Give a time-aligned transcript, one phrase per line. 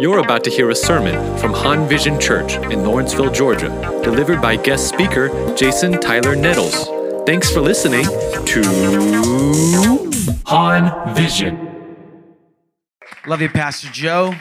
[0.00, 3.68] You're about to hear a sermon from Han Vision Church in Lawrenceville, Georgia,
[4.02, 6.88] delivered by guest speaker Jason Tyler Nettles.
[7.26, 8.62] Thanks for listening to
[10.46, 11.96] Han Vision.
[13.26, 14.34] Love you, Pastor Joe.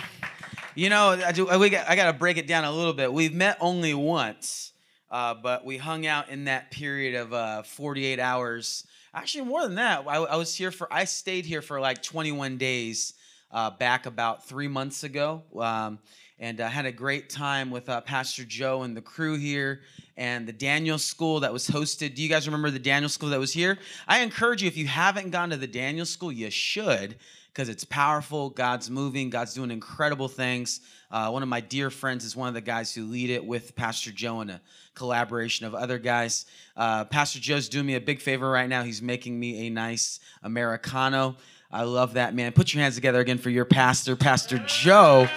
[0.75, 3.13] You know, I, do, got, I got to break it down a little bit.
[3.13, 4.73] We've met only once,
[5.11, 8.85] uh, but we hung out in that period of uh, 48 hours.
[9.15, 10.05] Actually, more than that.
[10.07, 13.13] I, I was here for, I stayed here for like 21 days
[13.51, 15.43] uh, back about three months ago.
[15.59, 15.99] Um,
[16.39, 19.81] and I had a great time with uh, Pastor Joe and the crew here
[20.17, 22.15] and the Daniel School that was hosted.
[22.15, 23.77] Do you guys remember the Daniel School that was here?
[24.07, 27.15] I encourage you, if you haven't gone to the Daniel School, you should
[27.53, 28.49] because it's powerful.
[28.49, 30.81] God's moving, God's doing incredible things.
[31.13, 33.75] Uh, one of my dear friends is one of the guys who lead it with
[33.75, 34.59] Pastor Joe and a
[34.95, 36.47] collaboration of other guys.
[36.75, 38.81] Uh, Pastor Joe's doing me a big favor right now.
[38.81, 41.35] He's making me a nice Americano.
[41.71, 42.51] I love that, man.
[42.51, 45.29] Put your hands together again for your pastor, Pastor Joe,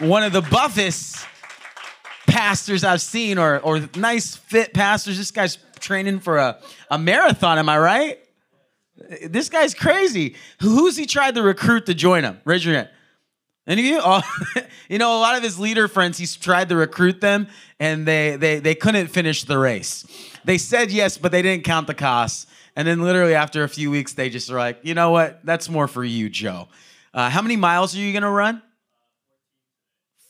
[0.00, 1.24] one of the buffest
[2.26, 5.16] pastors I've seen, or, or nice fit pastors.
[5.16, 8.18] This guy's training for a, a marathon, am I right?
[9.24, 10.36] This guy's crazy.
[10.60, 12.38] Who's he tried to recruit to join him?
[12.44, 12.90] Raise your hand.
[13.66, 14.00] Any of you?
[14.04, 14.22] Oh,
[14.88, 17.46] you know, a lot of his leader friends, he's tried to recruit them
[17.78, 20.04] and they, they, they couldn't finish the race.
[20.44, 22.46] They said yes, but they didn't count the costs.
[22.74, 25.44] And then literally after a few weeks, they just are like, you know what?
[25.44, 26.68] That's more for you, Joe.
[27.14, 28.62] Uh, how many miles are you to run?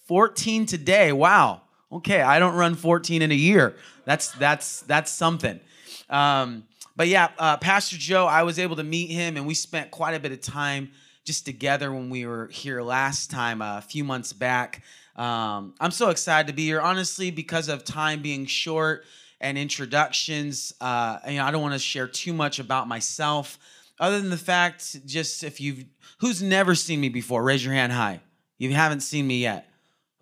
[0.09, 1.12] 14 today.
[1.12, 1.62] Wow.
[1.92, 3.77] Okay, I don't run 14 in a year.
[4.05, 5.61] That's that's that's something.
[6.09, 6.65] Um,
[6.97, 10.15] but yeah, uh, Pastor Joe, I was able to meet him, and we spent quite
[10.15, 10.91] a bit of time
[11.25, 14.83] just together when we were here last time, uh, a few months back.
[15.17, 19.05] Um, I'm so excited to be here, honestly, because of time being short
[19.41, 20.73] and introductions.
[20.81, 23.59] Uh, you know, I don't want to share too much about myself,
[23.99, 25.85] other than the fact, just if you've
[26.21, 28.21] who's never seen me before, raise your hand high.
[28.57, 29.69] You haven't seen me yet,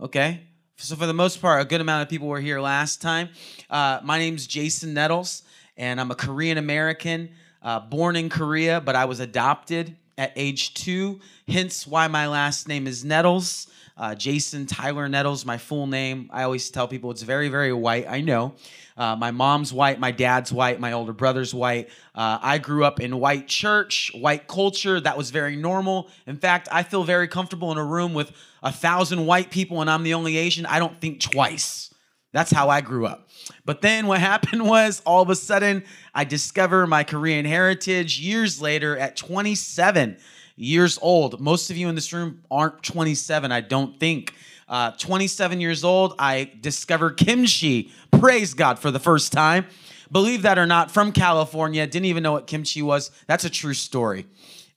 [0.01, 0.43] okay?
[0.77, 3.31] So for the most part, a good amount of people were here last time.
[3.69, 5.43] Uh, my name's Jason Nettles,
[5.77, 7.31] and I'm a Korean American,
[7.63, 11.21] uh, born in Korea, but I was adopted at age two.
[11.47, 13.69] Hence why my last name is Nettles.
[13.97, 16.29] Uh, Jason Tyler Nettles, my full name.
[16.33, 18.07] I always tell people it's very, very white.
[18.09, 18.55] I know.
[18.97, 21.89] Uh, my mom's white, my dad's white, my older brother's white.
[22.15, 25.01] Uh, I grew up in white church, white culture.
[25.01, 26.09] That was very normal.
[26.27, 29.89] In fact, I feel very comfortable in a room with a thousand white people and
[29.91, 30.67] I'm the only Asian.
[30.67, 31.93] I don't think twice.
[32.33, 33.29] That's how I grew up.
[33.65, 35.85] But then what happened was all of a sudden
[36.15, 40.19] I discover my Korean heritage years later at 27
[40.57, 41.41] years old.
[41.41, 44.35] Most of you in this room aren't 27, I don't think.
[44.69, 47.91] Uh, 27 years old, I discovered kimchi.
[48.11, 49.67] Praise God for the first time.
[50.11, 53.11] Believe that or not, from California, didn't even know what kimchi was.
[53.27, 54.27] That's a true story.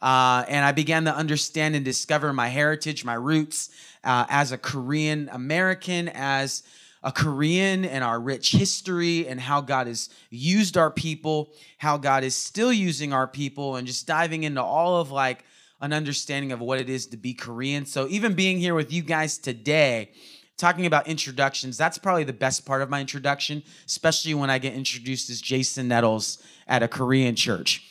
[0.01, 3.69] Uh, and I began to understand and discover my heritage, my roots
[4.03, 6.63] uh, as a Korean American, as
[7.03, 12.23] a Korean and our rich history and how God has used our people, how God
[12.23, 15.43] is still using our people, and just diving into all of like
[15.81, 17.85] an understanding of what it is to be Korean.
[17.85, 20.11] So even being here with you guys today,
[20.57, 24.73] talking about introductions, that's probably the best part of my introduction, especially when I get
[24.73, 27.90] introduced as Jason Nettles at a Korean church.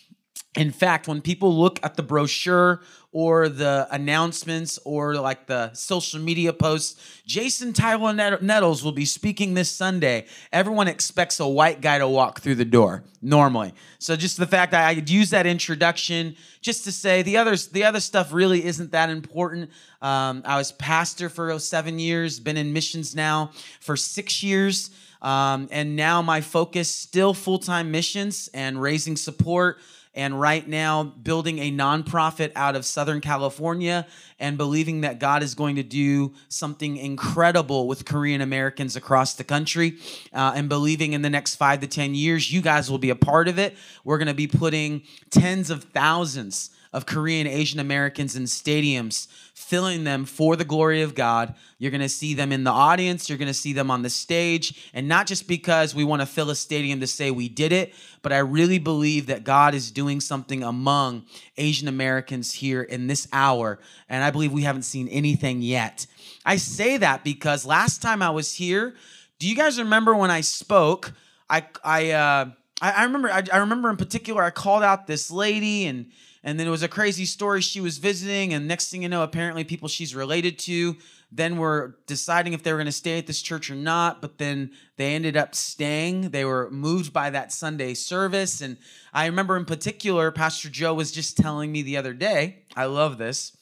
[0.57, 6.19] In fact, when people look at the brochure or the announcements or like the social
[6.19, 10.27] media posts, Jason Tyler Nettles will be speaking this Sunday.
[10.53, 13.73] Everyone expects a white guy to walk through the door normally.
[14.01, 17.69] So just the fact that I could use that introduction just to say the others,
[17.69, 19.71] the other stuff really isn't that important.
[20.03, 24.91] Um, I was pastor for seven years, been in missions now for six years.
[25.23, 29.79] Um, and now my focus still full-time missions and raising support
[30.21, 34.07] and right now building a nonprofit out of Southern California
[34.39, 39.45] and believing that God is going to do something incredible with Korean Americans across the
[39.45, 39.97] country
[40.35, 43.17] uh, and believing in the next five to 10 years, you guys will be a
[43.17, 43.75] part of it.
[44.05, 49.27] We're going to be putting tens of thousands of Korean Asian Americans in stadiums,
[49.61, 51.55] filling them for the glory of God.
[51.79, 54.11] You're going to see them in the audience, you're going to see them on the
[54.11, 57.71] stage, and not just because we want to fill a stadium to say we did
[57.71, 61.27] it, but I really believe that God is doing something among
[61.59, 63.79] Asian Americans here in this hour,
[64.09, 66.07] and I believe we haven't seen anything yet.
[66.45, 68.95] I say that because last time I was here,
[69.39, 71.13] do you guys remember when I spoke?
[71.49, 75.87] I I uh, I, remember I, I remember in particular I called out this lady
[75.87, 76.11] and
[76.43, 77.61] And then it was a crazy story.
[77.61, 80.97] She was visiting, and next thing you know, apparently people she's related to
[81.33, 84.21] then were deciding if they were going to stay at this church or not.
[84.21, 86.31] But then they ended up staying.
[86.31, 88.61] They were moved by that Sunday service.
[88.61, 88.79] And
[89.13, 93.19] I remember in particular, Pastor Joe was just telling me the other day, I love
[93.19, 93.57] this.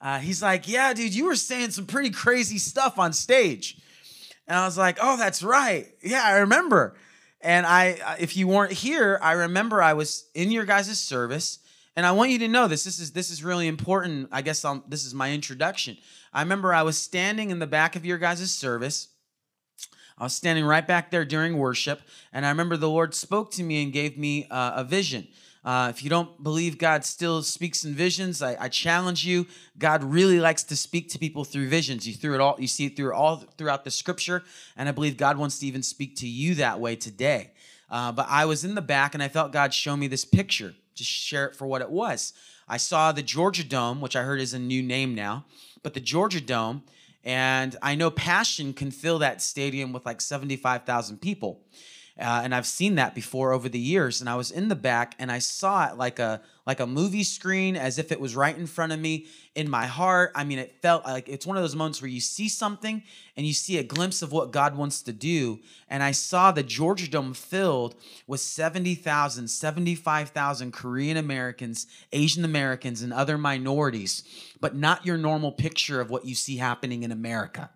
[0.00, 3.80] Uh, he's like, Yeah, dude, you were saying some pretty crazy stuff on stage.
[4.46, 5.86] And I was like, Oh, that's right.
[6.02, 6.96] Yeah, I remember.
[7.40, 11.58] And I, if you weren't here, I remember I was in your guys' service,
[11.94, 12.84] and I want you to know this.
[12.84, 14.28] This is this is really important.
[14.32, 15.96] I guess I'll, this is my introduction.
[16.32, 19.08] I remember I was standing in the back of your guys' service.
[20.18, 22.00] I was standing right back there during worship,
[22.32, 25.28] and I remember the Lord spoke to me and gave me uh, a vision.
[25.66, 29.48] Uh, if you don't believe God still speaks in visions, I, I, challenge you.
[29.76, 32.06] God really likes to speak to people through visions.
[32.06, 34.44] You through it all, you see it through all throughout the Scripture,
[34.76, 37.50] and I believe God wants to even speak to you that way today.
[37.90, 40.72] Uh, but I was in the back, and I felt God show me this picture.
[40.94, 42.32] Just share it for what it was.
[42.68, 45.46] I saw the Georgia Dome, which I heard is a new name now,
[45.82, 46.84] but the Georgia Dome,
[47.24, 51.62] and I know Passion can fill that stadium with like seventy-five thousand people.
[52.18, 54.20] Uh, and I've seen that before over the years.
[54.20, 57.22] And I was in the back and I saw it like a like a movie
[57.22, 60.32] screen, as if it was right in front of me in my heart.
[60.34, 63.04] I mean, it felt like it's one of those moments where you see something
[63.36, 65.60] and you see a glimpse of what God wants to do.
[65.88, 67.94] And I saw the Georgia Dome filled
[68.26, 74.24] with 70,000, 75,000 Korean Americans, Asian Americans, and other minorities,
[74.60, 77.70] but not your normal picture of what you see happening in America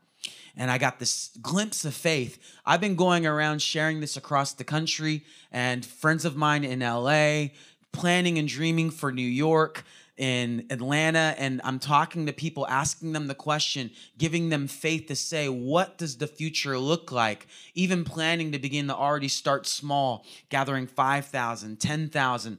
[0.61, 2.39] and I got this glimpse of faith.
[2.67, 7.47] I've been going around sharing this across the country, and friends of mine in LA,
[7.93, 9.85] planning and dreaming for New York,
[10.19, 15.17] in Atlanta, and I'm talking to people, asking them the question, giving them faith to
[15.17, 17.47] say, what does the future look like?
[17.73, 22.59] Even planning to begin to already start small, gathering 5,000, 10,000,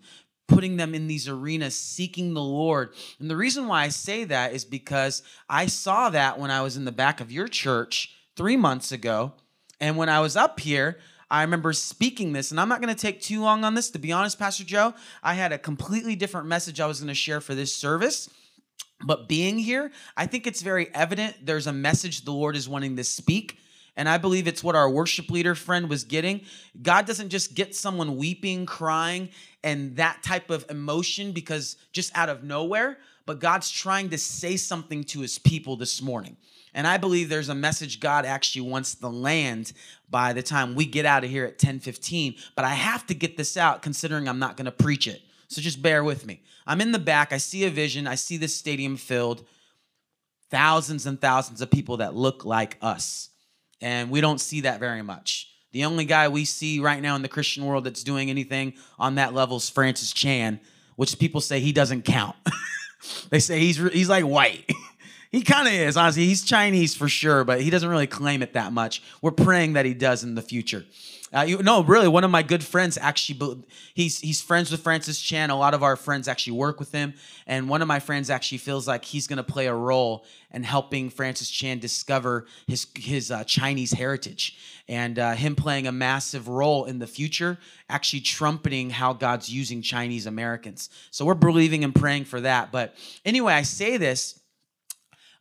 [0.52, 2.94] putting them in these arenas seeking the Lord.
[3.20, 6.78] And the reason why I say that is because I saw that when I was
[6.78, 9.34] in the back of your church three months ago.
[9.80, 11.00] And when I was up here,
[11.30, 13.90] I remember speaking this, and I'm not going to take too long on this.
[13.92, 14.94] To be honest, Pastor Joe,
[15.24, 18.30] I had a completely different message I was going to share for this service.
[19.04, 22.98] But being here, I think it's very evident there's a message the Lord is wanting
[22.98, 23.58] to speak.
[23.98, 26.42] And I believe it's what our worship leader friend was getting.
[26.82, 29.30] God doesn't just get someone weeping, crying,
[29.64, 34.56] and that type of emotion because just out of nowhere, but God's trying to say
[34.56, 36.38] something to his people this morning.
[36.74, 39.74] And I believe there's a message God actually wants to land
[40.10, 43.36] by the time we get out of here at 10:15, but I have to get
[43.36, 45.22] this out considering I'm not going to preach it.
[45.50, 46.44] So just bear with me.
[46.66, 49.46] I'm in the back, I see a vision, I see this stadium filled
[50.50, 53.31] thousands and thousands of people that look like us
[53.82, 55.50] and we don't see that very much.
[55.72, 59.16] The only guy we see right now in the Christian world that's doing anything on
[59.16, 60.60] that level is Francis Chan,
[60.96, 62.36] which people say he doesn't count.
[63.30, 64.70] they say he's he's like white.
[65.32, 66.26] he kind of is, honestly.
[66.26, 69.02] He's Chinese for sure, but he doesn't really claim it that much.
[69.22, 70.86] We're praying that he does in the future.
[71.34, 73.64] Uh, you, no, really, one of my good friends actually,
[73.94, 75.50] he's he's friends with Francis Chan.
[75.50, 77.14] A lot of our friends actually work with him,
[77.48, 80.64] and one of my friends actually feels like he's going to play a role in
[80.64, 84.58] helping Francis Chan discover his his uh, Chinese heritage,
[84.90, 87.58] and uh, him playing a massive role in the future,
[87.88, 90.90] actually trumpeting how God's using Chinese Americans.
[91.12, 92.74] So we're believing and praying for that.
[92.74, 94.41] But anyway, I say this.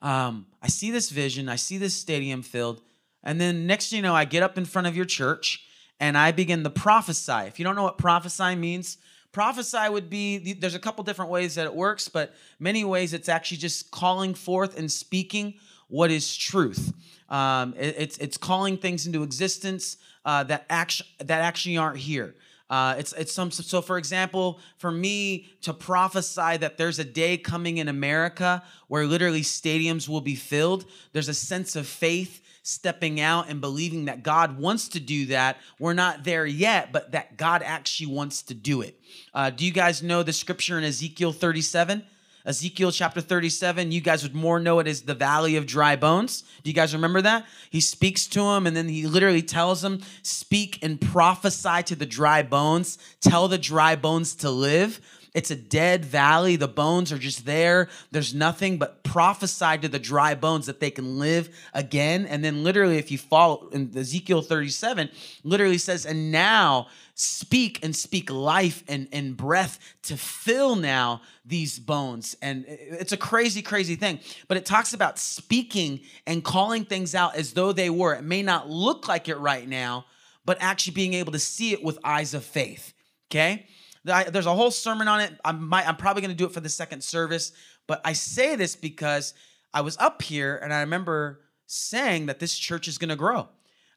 [0.02, 1.48] Um, I see this vision.
[1.48, 2.82] I see this stadium filled.
[3.22, 5.64] And then next you know, I get up in front of your church
[5.98, 7.46] and I begin to prophesy.
[7.46, 8.96] If you don't know what prophesy means,
[9.32, 13.28] prophesy would be there's a couple different ways that it works, but many ways it's
[13.28, 15.54] actually just calling forth and speaking
[15.88, 16.92] what is truth.
[17.28, 22.34] Um, it, it's it's calling things into existence uh, that actually that actually aren't here.
[22.70, 27.36] Uh, it's it's some so for example, for me to prophesy that there's a day
[27.36, 30.84] coming in America where literally stadiums will be filled.
[31.12, 35.56] There's a sense of faith stepping out and believing that God wants to do that.
[35.78, 39.00] We're not there yet, but that God actually wants to do it.
[39.34, 42.04] Uh, do you guys know the scripture in Ezekiel 37?
[42.44, 46.42] Ezekiel chapter 37, you guys would more know it as the valley of dry bones.
[46.62, 47.44] Do you guys remember that?
[47.68, 52.06] He speaks to him and then he literally tells him, Speak and prophesy to the
[52.06, 55.00] dry bones, tell the dry bones to live.
[55.32, 56.56] It's a dead valley.
[56.56, 57.88] The bones are just there.
[58.10, 62.26] There's nothing but prophesy to the dry bones that they can live again.
[62.26, 65.08] And then, literally, if you follow in Ezekiel 37,
[65.44, 71.78] literally says, And now speak and speak life and, and breath to fill now these
[71.78, 72.36] bones.
[72.42, 74.18] And it's a crazy, crazy thing.
[74.48, 78.14] But it talks about speaking and calling things out as though they were.
[78.14, 80.06] It may not look like it right now,
[80.44, 82.94] but actually being able to see it with eyes of faith.
[83.30, 83.66] Okay?
[84.04, 85.32] There's a whole sermon on it.
[85.44, 87.52] I might, I'm probably going to do it for the second service,
[87.86, 89.34] but I say this because
[89.74, 93.48] I was up here and I remember saying that this church is going to grow.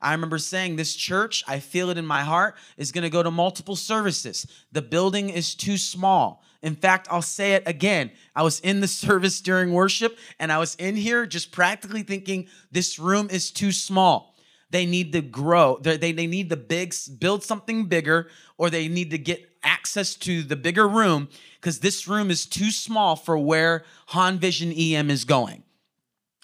[0.01, 3.23] I remember saying this church, I feel it in my heart, is going to go
[3.23, 4.45] to multiple services.
[4.73, 6.43] The building is too small.
[6.61, 8.11] In fact, I'll say it again.
[8.35, 12.47] I was in the service during worship and I was in here just practically thinking
[12.71, 14.35] this room is too small.
[14.69, 15.77] They need to grow.
[15.81, 20.15] They, they, they need to big, build something bigger or they need to get access
[20.15, 25.09] to the bigger room because this room is too small for where Han Vision EM
[25.09, 25.62] is going.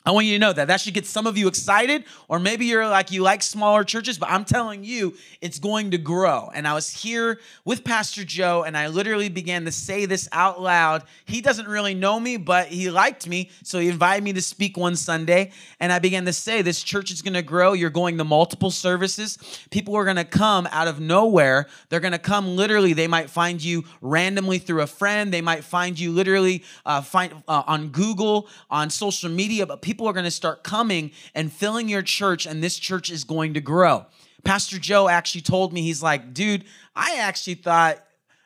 [0.05, 0.69] I want you to know that.
[0.69, 4.17] That should get some of you excited, or maybe you're like, you like smaller churches,
[4.17, 6.49] but I'm telling you, it's going to grow.
[6.53, 10.61] And I was here with Pastor Joe, and I literally began to say this out
[10.61, 11.03] loud.
[11.25, 14.77] He doesn't really know me, but he liked me, so he invited me to speak
[14.77, 15.51] one Sunday.
[15.81, 17.73] And I began to say, This church is going to grow.
[17.73, 19.37] You're going to multiple services.
[19.69, 21.67] People are going to come out of nowhere.
[21.89, 22.93] They're going to come literally.
[22.93, 27.33] They might find you randomly through a friend, they might find you literally uh, find,
[27.47, 31.89] uh, on Google, on social media, but people are going to start coming and filling
[31.89, 34.05] your church, and this church is going to grow.
[34.43, 36.63] Pastor Joe actually told me, he's like, dude,
[36.95, 37.97] I actually thought,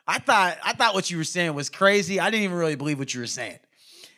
[0.08, 2.18] I thought, I thought what you were saying was crazy.
[2.18, 3.58] I didn't even really believe what you were saying.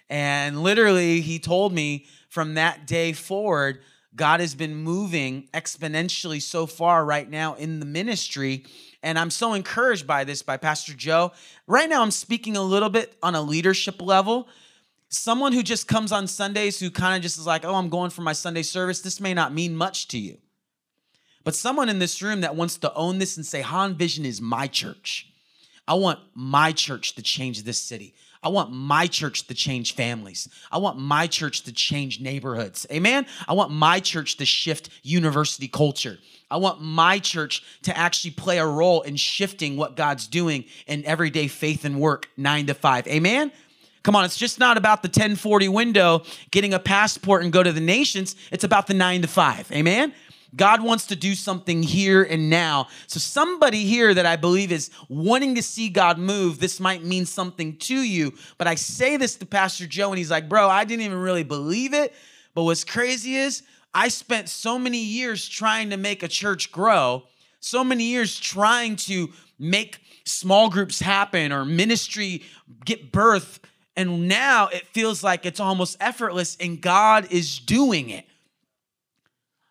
[0.08, 3.80] And literally, he told me from that day forward,
[4.14, 8.66] God has been moving exponentially so far right now in the ministry.
[9.02, 11.32] And I'm so encouraged by this by Pastor Joe.
[11.66, 14.46] Right now, I'm speaking a little bit on a leadership level
[15.08, 18.10] someone who just comes on Sundays who kind of just is like, oh, I'm going
[18.10, 20.38] for my Sunday service, this may not mean much to you.
[21.44, 24.40] But someone in this room that wants to own this and say, Han Vision is
[24.40, 25.32] my church.
[25.86, 28.14] I want my church to change this city.
[28.42, 30.48] I want my church to change families.
[30.70, 32.86] I want my church to change neighborhoods.
[32.92, 33.26] Amen.
[33.48, 36.18] I want my church to shift university culture.
[36.50, 41.04] I want my church to actually play a role in shifting what God's doing in
[41.04, 43.06] everyday faith and work, nine to five.
[43.08, 43.50] Amen.
[44.06, 46.22] Come on, it's just not about the 1040 window,
[46.52, 48.36] getting a passport and go to the nations.
[48.52, 49.68] It's about the nine to five.
[49.72, 50.14] Amen?
[50.54, 52.86] God wants to do something here and now.
[53.08, 57.26] So, somebody here that I believe is wanting to see God move, this might mean
[57.26, 58.32] something to you.
[58.58, 61.42] But I say this to Pastor Joe, and he's like, Bro, I didn't even really
[61.42, 62.14] believe it.
[62.54, 67.24] But what's crazy is, I spent so many years trying to make a church grow,
[67.58, 72.44] so many years trying to make small groups happen or ministry
[72.84, 73.58] get birth
[73.96, 78.26] and now it feels like it's almost effortless and God is doing it.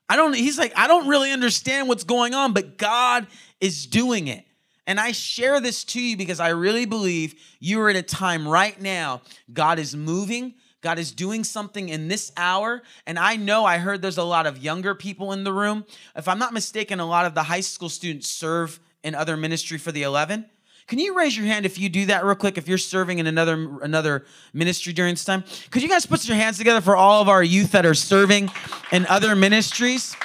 [0.10, 3.28] I don't, he's like, I don't really understand what's going on, but God
[3.60, 4.46] is doing it.
[4.88, 8.48] And I share this to you because I really believe you are at a time
[8.48, 10.56] right now, God is moving.
[10.82, 12.84] God is doing something in this hour.
[13.08, 15.84] And I know I heard there's a lot of younger people in the room.
[16.16, 19.80] If I'm not mistaken, a lot of the high school students serve in other ministry
[19.80, 20.46] for the 11.
[20.88, 22.58] Can you raise your hand if you do that real quick?
[22.58, 26.38] If you're serving in another another ministry during this time, could you guys put your
[26.38, 28.52] hands together for all of our youth that are serving
[28.92, 30.16] in other ministries?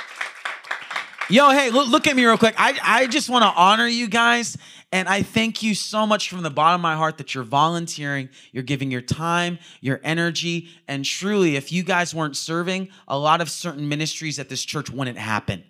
[1.31, 2.57] Yo, hey, look, at me real quick.
[2.59, 4.59] I, I just want to honor you guys.
[4.93, 8.29] And I thank you so much from the bottom of my heart that you're volunteering,
[8.51, 10.69] you're giving your time, your energy.
[10.89, 14.91] And truly, if you guys weren't serving, a lot of certain ministries at this church
[14.91, 15.63] wouldn't happen.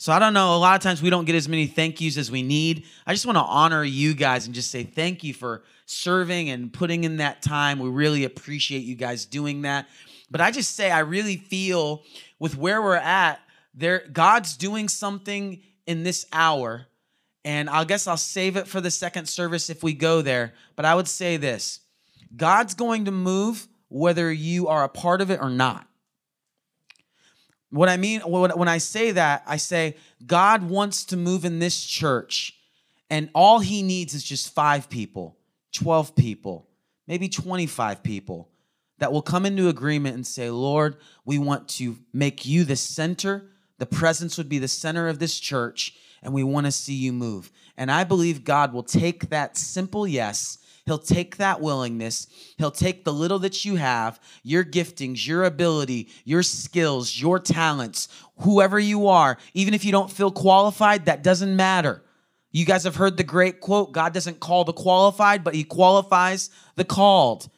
[0.00, 0.54] So I don't know.
[0.54, 2.86] A lot of times we don't get as many thank yous as we need.
[3.06, 6.72] I just want to honor you guys and just say thank you for serving and
[6.72, 7.78] putting in that time.
[7.78, 9.90] We really appreciate you guys doing that.
[10.30, 12.02] But I just say I really feel
[12.38, 13.40] with where we're at,
[13.74, 16.86] there God's doing something in this hour.
[17.44, 20.54] And I guess I'll save it for the second service if we go there.
[20.76, 21.80] But I would say this
[22.34, 25.86] God's going to move whether you are a part of it or not.
[27.70, 29.96] What I mean, when I say that, I say
[30.26, 32.56] God wants to move in this church,
[33.08, 35.36] and all he needs is just five people,
[35.72, 36.68] 12 people,
[37.06, 38.48] maybe 25 people
[38.98, 43.46] that will come into agreement and say, Lord, we want to make you the center.
[43.78, 47.12] The presence would be the center of this church, and we want to see you
[47.12, 47.50] move.
[47.76, 50.58] And I believe God will take that simple yes
[50.90, 52.26] He'll take that willingness,
[52.58, 58.08] He'll take the little that you have, your giftings, your ability, your skills, your talents,
[58.40, 62.02] whoever you are, even if you don't feel qualified, that doesn't matter.
[62.50, 66.50] You guys have heard the great quote God doesn't call the qualified, but He qualifies
[66.74, 67.48] the called.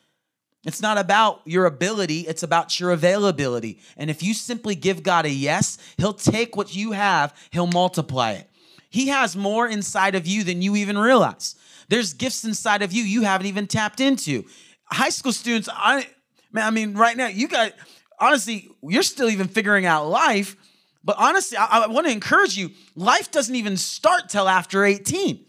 [0.67, 3.81] It's not about your ability, it's about your availability.
[3.97, 8.33] And if you simply give God a yes, He'll take what you have, He'll multiply
[8.33, 8.51] it.
[8.91, 11.55] He has more inside of you than you even realize.
[11.93, 14.47] There's gifts inside of you you haven't even tapped into.
[14.87, 16.07] High school students, I
[16.51, 17.75] man, I mean, right now, you got
[18.19, 20.57] honestly, you're still even figuring out life.
[21.05, 22.71] But honestly, I, I want to encourage you.
[22.97, 25.45] Life doesn't even start till after 18.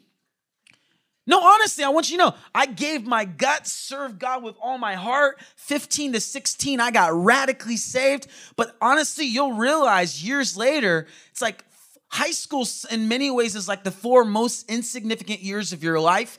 [1.25, 4.77] No, honestly, I want you to know I gave my guts, served God with all
[4.77, 5.39] my heart.
[5.55, 8.27] 15 to 16, I got radically saved.
[8.57, 11.63] But honestly, you'll realize years later, it's like
[12.13, 16.37] high school in many ways is like the four most insignificant years of your life.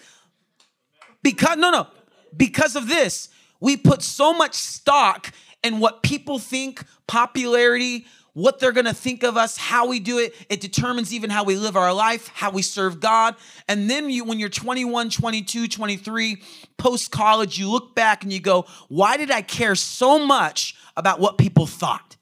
[1.20, 1.88] Because, no, no,
[2.36, 3.28] because of this,
[3.58, 5.32] we put so much stock
[5.64, 10.34] in what people think, popularity, what they're gonna think of us, how we do it.
[10.48, 13.34] It determines even how we live our life, how we serve God.
[13.68, 16.42] And then you, when you're 21, 22, 23,
[16.76, 21.18] post college, you look back and you go, why did I care so much about
[21.18, 22.14] what people thought?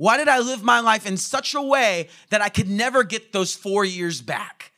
[0.00, 3.34] Why did I live my life in such a way that I could never get
[3.34, 4.72] those four years back?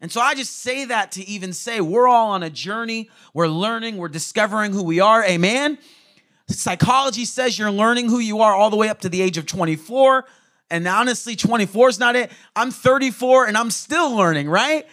[0.00, 3.08] And so I just say that to even say we're all on a journey.
[3.32, 5.24] We're learning, we're discovering who we are.
[5.24, 5.78] Amen.
[6.48, 9.46] Psychology says you're learning who you are all the way up to the age of
[9.46, 10.24] 24.
[10.72, 12.32] And honestly, 24 is not it.
[12.56, 14.88] I'm 34 and I'm still learning, right?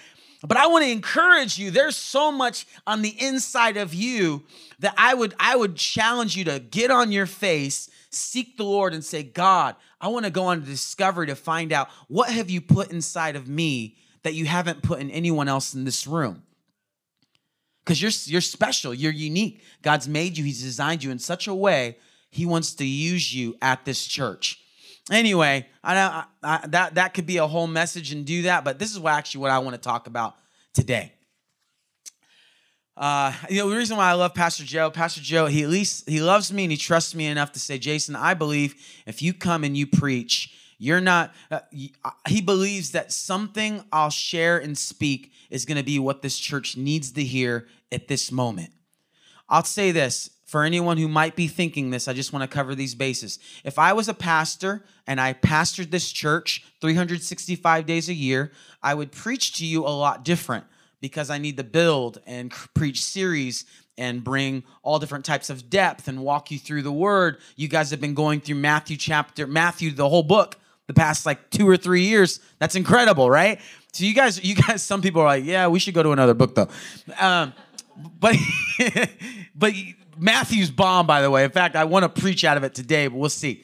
[0.48, 1.72] But I want to encourage you.
[1.72, 4.44] There's so much on the inside of you
[4.78, 8.94] that I would I would challenge you to get on your face, seek the Lord
[8.94, 12.50] and say, "God, I want to go on a discovery to find out what have
[12.50, 16.44] you put inside of me that you haven't put in anyone else in this room."
[17.86, 19.62] because you're you're special you're unique.
[19.82, 21.98] God's made you he's designed you in such a way
[22.32, 24.60] he wants to use you at this church.
[25.12, 28.80] Anyway I, I, I, that that could be a whole message and do that but
[28.80, 30.36] this is what actually what i want to talk about
[30.74, 31.14] today
[32.98, 36.08] uh, you know the reason why I love Pastor Joe, Pastor Joe, he at least
[36.10, 38.76] he loves me and he trusts me enough to say, Jason, I believe
[39.06, 41.34] if you come and you preach, you're not.
[41.52, 41.60] Uh,
[42.04, 46.38] uh he believes that something I'll share and speak is going to be what this
[46.38, 48.72] church needs to hear at this moment.
[49.50, 52.76] I'll say this for anyone who might be thinking this, I just want to cover
[52.76, 53.40] these bases.
[53.64, 58.94] If I was a pastor and I pastored this church 365 days a year, I
[58.94, 60.66] would preach to you a lot different
[61.02, 63.66] because I need to build and preach series
[63.98, 67.38] and bring all different types of depth and walk you through the word.
[67.56, 71.50] You guys have been going through Matthew chapter, Matthew, the whole book, the past like
[71.50, 72.40] two or three years.
[72.60, 73.60] That's incredible, right?
[73.94, 76.34] So you guys, you guys, some people are like, yeah, we should go to another
[76.34, 76.68] book though.
[77.20, 77.54] Um,
[78.20, 78.36] but
[79.56, 79.74] but
[80.18, 81.44] Matthew's bomb, by the way.
[81.44, 83.64] In fact, I want to preach out of it today, but we'll see.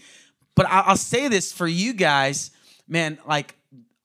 [0.56, 2.52] But I'll say this for you guys,
[2.88, 3.18] man.
[3.28, 3.56] Like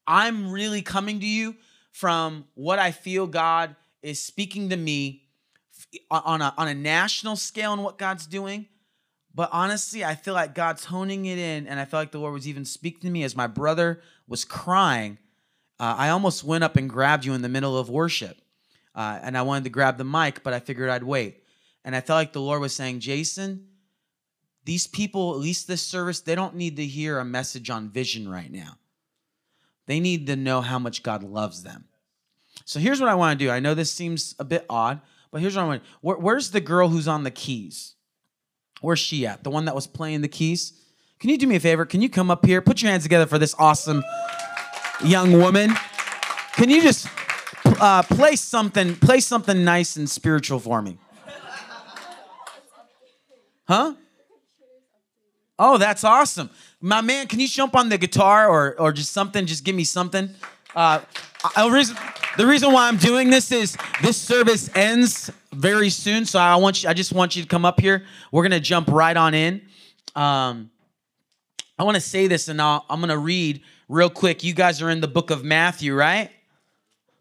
[0.06, 1.56] I'm really coming to you
[1.96, 5.22] from what I feel God is speaking to me
[6.10, 8.66] on a on a national scale and what God's doing.
[9.34, 12.34] But honestly, I feel like God's honing it in, and I feel like the Lord
[12.34, 15.16] was even speaking to me as my brother was crying.
[15.78, 18.38] Uh, I almost went up and grabbed you in the middle of worship
[18.94, 21.44] uh, and I wanted to grab the mic, but I figured I'd wait.
[21.84, 23.68] And I felt like the Lord was saying, Jason,
[24.64, 28.28] these people, at least this service, they don't need to hear a message on vision
[28.28, 28.78] right now.
[29.86, 31.84] They need to know how much God loves them.
[32.64, 33.50] So here's what I want to do.
[33.50, 35.82] I know this seems a bit odd, but here's what I want.
[36.00, 37.94] Where, where's the girl who's on the keys?
[38.80, 39.44] Where's she at?
[39.44, 40.72] The one that was playing the keys?
[41.18, 41.86] Can you do me a favor?
[41.86, 42.60] Can you come up here?
[42.60, 44.02] Put your hands together for this awesome
[45.04, 45.72] young woman.
[46.54, 47.08] Can you just
[47.80, 50.98] uh, play something, play something nice and spiritual for me.
[53.68, 53.94] Huh?
[55.58, 56.50] Oh, that's awesome.
[56.80, 59.46] My man, can you jump on the guitar or, or just something?
[59.46, 60.30] Just give me something.
[60.74, 61.00] Uh,
[61.56, 61.96] I, reason,
[62.36, 66.82] the reason why I'm doing this is this service ends very soon, so I want
[66.82, 68.04] you, I just want you to come up here.
[68.30, 69.62] We're gonna jump right on in.
[70.14, 70.70] Um,
[71.78, 74.44] I want to say this, and I'll, I'm gonna read real quick.
[74.44, 76.30] You guys are in the book of Matthew, right?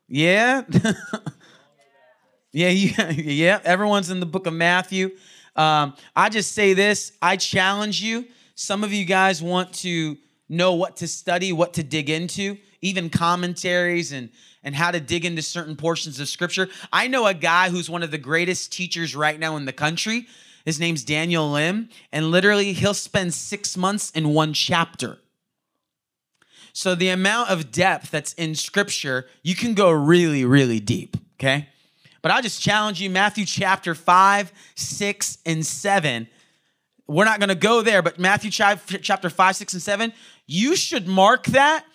[0.10, 0.63] Yeah?
[2.52, 3.60] yeah, yeah, yeah.
[3.63, 5.12] Everyone's in the book of Matthew.
[5.56, 8.26] Um, I just say this I challenge you.
[8.56, 13.10] Some of you guys want to know what to study, what to dig into, even
[13.10, 14.30] commentaries and
[14.63, 16.68] and how to dig into certain portions of scripture.
[16.91, 20.26] I know a guy who's one of the greatest teachers right now in the country.
[20.65, 25.20] His name's Daniel Lim, and literally he'll spend six months in one chapter.
[26.74, 31.70] So the amount of depth that's in scripture, you can go really, really deep, okay?
[32.24, 36.28] But I'll just challenge you Matthew chapter 5, 6, and 7.
[37.08, 40.13] We're not going to go there, but Matthew chapter 5, 6, and 7,
[40.48, 41.86] you should mark that.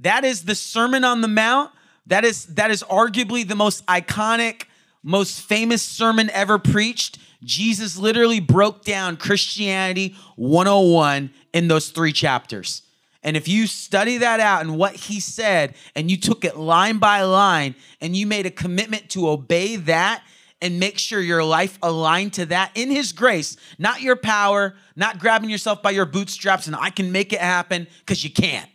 [0.00, 1.70] That is the Sermon on the Mount.
[2.06, 4.64] That is that is arguably the most iconic,
[5.02, 7.18] most famous sermon ever preached.
[7.42, 12.82] Jesus literally broke down Christianity 101 in those three chapters.
[13.22, 16.98] And if you study that out and what he said, and you took it line
[16.98, 20.22] by line, and you made a commitment to obey that
[20.64, 25.18] and make sure your life aligned to that in his grace, not your power, not
[25.18, 28.70] grabbing yourself by your bootstraps and I can make it happen because you can't,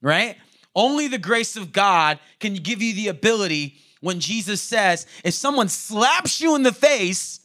[0.00, 0.38] right?
[0.74, 5.68] Only the grace of God can give you the ability when Jesus says, if someone
[5.68, 7.40] slaps you in the face,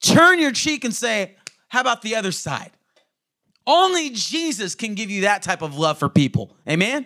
[0.00, 1.36] turn your cheek and say,
[1.68, 2.70] How about the other side?
[3.66, 6.56] Only Jesus can give you that type of love for people.
[6.66, 7.04] Amen?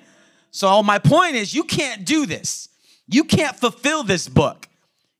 [0.53, 2.69] So, my point is, you can't do this.
[3.09, 4.69] You can't fulfill this book.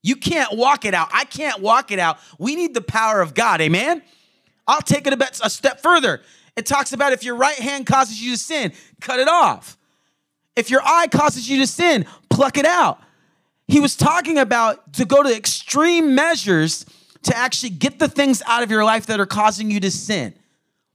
[0.05, 1.09] You can't walk it out.
[1.11, 2.19] I can't walk it out.
[2.37, 3.59] We need the power of God.
[3.59, 4.03] Amen?
[4.67, 6.21] I'll take it a, step further.
[6.55, 9.79] It talks about if your right hand causes you to sin, cut it off.
[10.55, 13.01] If your eye causes you to sin, pluck it out.
[13.67, 16.85] He was talking about to go to extreme measures
[17.23, 20.35] to actually get the things out of your life that are causing you to sin.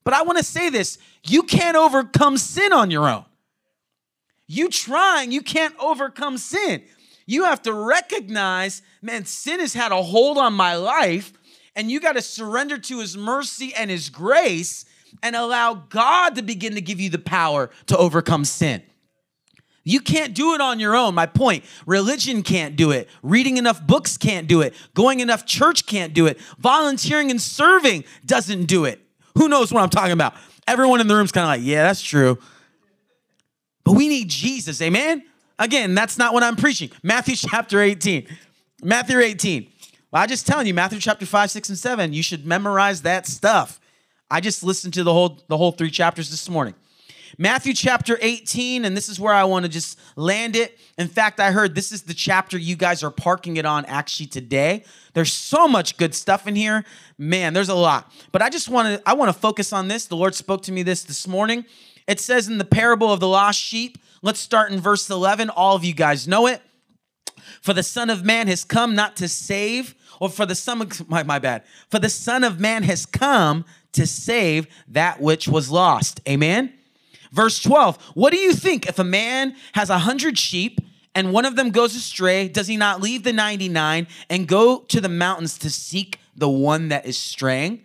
[0.04, 3.24] But I want to say this you can't overcome sin on your own.
[4.46, 6.84] You trying, you can't overcome sin.
[7.26, 11.32] You have to recognize, man, sin has had a hold on my life,
[11.76, 14.84] and you got to surrender to his mercy and his grace
[15.22, 18.82] and allow God to begin to give you the power to overcome sin.
[19.82, 21.14] You can't do it on your own.
[21.14, 23.08] My point religion can't do it.
[23.22, 24.74] Reading enough books can't do it.
[24.94, 26.38] Going enough church can't do it.
[26.58, 29.00] Volunteering and serving doesn't do it.
[29.36, 30.34] Who knows what I'm talking about?
[30.66, 32.38] Everyone in the room's kind of like, yeah, that's true.
[33.84, 35.24] But we need Jesus, amen?
[35.58, 36.90] Again, that's not what I'm preaching.
[37.02, 38.26] Matthew chapter 18.
[38.82, 39.66] Matthew 18.
[40.10, 43.26] Well, I just telling you, Matthew chapter 5, 6, and 7, you should memorize that
[43.26, 43.80] stuff.
[44.30, 46.74] I just listened to the whole the whole three chapters this morning.
[47.38, 50.78] Matthew chapter 18, and this is where I want to just land it.
[50.98, 54.26] In fact, I heard this is the chapter you guys are parking it on actually
[54.26, 54.84] today.
[55.14, 56.84] There's so much good stuff in here.
[57.18, 58.12] Man, there's a lot.
[58.32, 60.06] But I just want to I want to focus on this.
[60.06, 61.64] The Lord spoke to me this this morning.
[62.06, 65.50] It says in the parable of the lost sheep, let's start in verse 11.
[65.50, 66.62] All of you guys know it.
[67.60, 71.08] For the Son of Man has come not to save, or for the Son of,
[71.08, 71.64] my, my bad.
[71.88, 76.20] For the Son of Man has come to save that which was lost.
[76.28, 76.72] Amen.
[77.32, 80.80] Verse 12, what do you think if a man has a hundred sheep
[81.14, 82.48] and one of them goes astray?
[82.48, 86.88] Does he not leave the 99 and go to the mountains to seek the one
[86.88, 87.84] that is straying?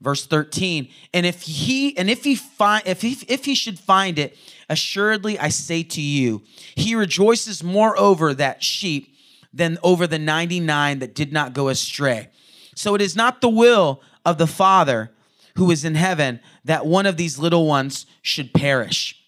[0.00, 4.18] Verse 13, and if he and if he find if he if he should find
[4.18, 4.36] it,
[4.68, 6.42] assuredly I say to you,
[6.74, 9.16] he rejoices more over that sheep
[9.52, 12.28] than over the 99 that did not go astray.
[12.74, 15.10] So it is not the will of the Father
[15.56, 19.20] who is in heaven that one of these little ones should perish.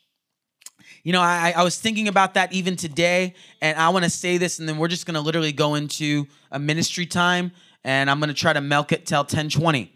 [1.05, 4.39] You know, I, I was thinking about that even today, and I want to say
[4.39, 7.53] this, and then we're just going to literally go into a ministry time,
[7.85, 9.93] and I'm going to try to milk it till 1020.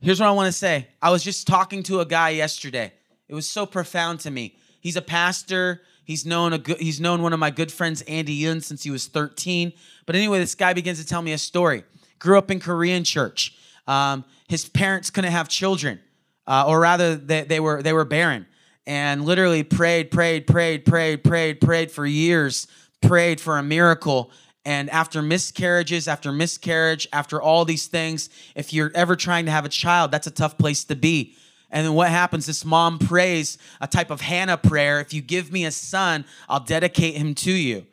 [0.00, 0.88] Here's what I want to say.
[1.02, 2.94] I was just talking to a guy yesterday.
[3.28, 4.56] It was so profound to me.
[4.80, 5.82] He's a pastor.
[6.04, 8.90] He's known a good, he's known one of my good friends, Andy Yun, since he
[8.90, 9.72] was 13.
[10.06, 11.82] But anyway, this guy begins to tell me a story.
[12.20, 13.56] Grew up in Korean church.
[13.88, 16.00] Um, his parents couldn't have children,
[16.46, 18.46] uh, or rather, they, they were they were barren,
[18.86, 22.68] and literally prayed, prayed, prayed, prayed, prayed, prayed for years,
[23.02, 24.30] prayed for a miracle.
[24.64, 29.64] And after miscarriages, after miscarriage, after all these things, if you're ever trying to have
[29.64, 31.36] a child, that's a tough place to be.
[31.70, 32.46] And then what happens?
[32.46, 35.00] This mom prays a type of Hannah prayer.
[35.00, 37.86] If you give me a son, I'll dedicate him to you.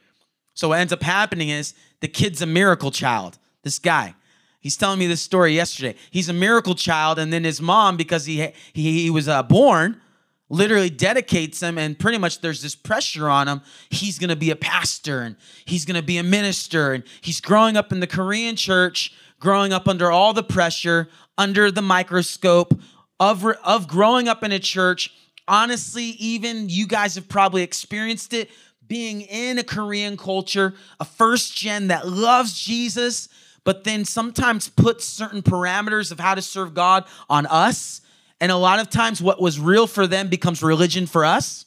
[0.54, 3.38] So what ends up happening is the kid's a miracle child.
[3.64, 4.16] This guy.
[4.60, 5.96] He's telling me this story yesterday.
[6.10, 10.00] He's a miracle child, and then his mom, because he he, he was uh, born,
[10.50, 13.62] literally dedicates him, and pretty much there's this pressure on him.
[13.90, 17.92] He's gonna be a pastor, and he's gonna be a minister, and he's growing up
[17.92, 22.74] in the Korean church, growing up under all the pressure, under the microscope
[23.20, 25.14] of of growing up in a church.
[25.48, 28.50] Honestly, even you guys have probably experienced it
[28.88, 33.28] being in a Korean culture, a first gen that loves Jesus
[33.64, 38.02] but then sometimes puts certain parameters of how to serve God on us.
[38.42, 41.66] And a lot of times, what was real for them becomes religion for us.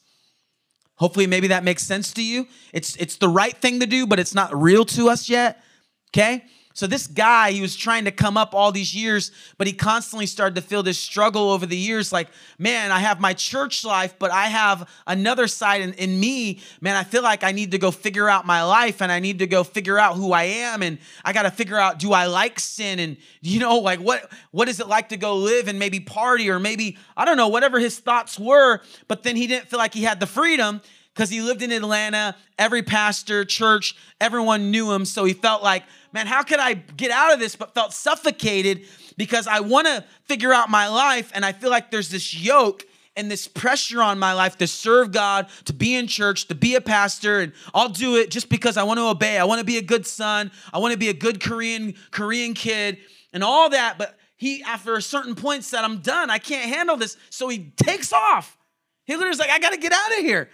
[0.96, 2.46] Hopefully, maybe that makes sense to you.
[2.72, 5.62] It's, it's the right thing to do, but it's not real to us yet.
[6.11, 6.44] Okay?
[6.76, 10.26] So this guy, he was trying to come up all these years, but he constantly
[10.26, 12.12] started to feel this struggle over the years.
[12.12, 16.60] Like, man, I have my church life, but I have another side in, in me.
[16.82, 19.38] Man, I feel like I need to go figure out my life and I need
[19.38, 20.82] to go figure out who I am.
[20.82, 22.98] And I got to figure out, do I like sin?
[22.98, 26.50] And you know, like what, what is it like to go live and maybe party
[26.50, 28.82] or maybe, I don't know, whatever his thoughts were.
[29.08, 30.82] But then he didn't feel like he had the freedom
[31.16, 32.37] because he lived in Atlanta.
[32.59, 35.07] Every pastor, church, everyone knew him.
[35.07, 37.57] So he felt like, man, how could I get out of this?
[37.57, 38.83] But felt suffocated
[39.16, 41.33] because I want to figure out my life.
[41.35, 42.85] And I feel like there's this yoke
[43.16, 46.74] and this pressure on my life to serve God, to be in church, to be
[46.74, 49.38] a pastor, and I'll do it just because I want to obey.
[49.38, 50.50] I want to be a good son.
[50.70, 52.98] I want to be a good Korean Korean kid,
[53.33, 53.96] and all that.
[53.96, 56.29] But he, after a certain point, said, "I'm done.
[56.29, 58.59] I can't handle this." So he takes off.
[59.07, 60.50] He literally's like, "I got to get out of here."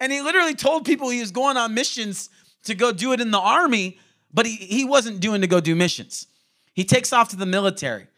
[0.00, 2.30] And he literally told people he was going on missions
[2.64, 3.98] to go do it in the army,
[4.32, 6.26] but he, he wasn't doing to go do missions.
[6.74, 8.08] He takes off to the military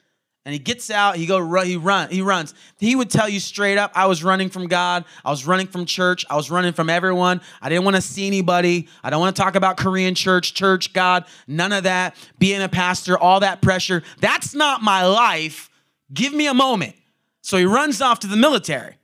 [0.46, 2.54] and he gets out he go he run he runs.
[2.78, 5.04] He would tell you straight up i was running from god.
[5.24, 6.24] I was running from church.
[6.30, 7.42] I was running from everyone.
[7.60, 8.88] I didn't want to see anybody.
[9.02, 12.68] I don't want to talk about korean church church god none of that being a
[12.68, 14.02] pastor all that pressure.
[14.20, 15.68] That's not my life.
[16.14, 16.94] Give me a moment.
[17.42, 18.96] So he runs off to the military.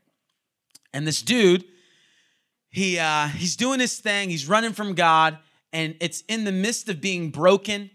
[0.94, 1.64] And this dude
[2.72, 5.38] he uh, he's doing his thing he's running from god
[5.72, 7.90] and it's in the midst of being broken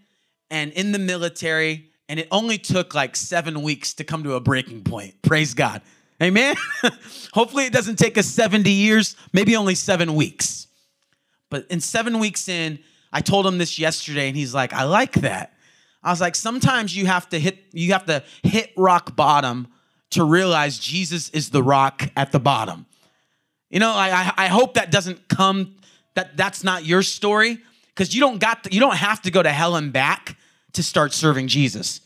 [0.50, 4.40] and in the military and it only took like seven weeks to come to a
[4.40, 5.22] breaking point.
[5.22, 5.82] Praise God.
[6.22, 6.56] Amen.
[7.34, 10.68] Hopefully, it doesn't take us 70 years, maybe only seven weeks.
[11.50, 12.80] But in seven weeks in,
[13.14, 15.54] I told him this yesterday, and he's like, I like that.
[16.04, 19.68] I was like, sometimes you have to hit, you have to hit rock bottom
[20.12, 22.87] to realize Jesus is the rock at the bottom.
[23.70, 25.76] You know, I, I hope that doesn't come,
[26.16, 29.44] that that's not your story, because you don't got, to, you don't have to go
[29.44, 30.38] to hell and back
[30.74, 32.02] to start serving Jesus.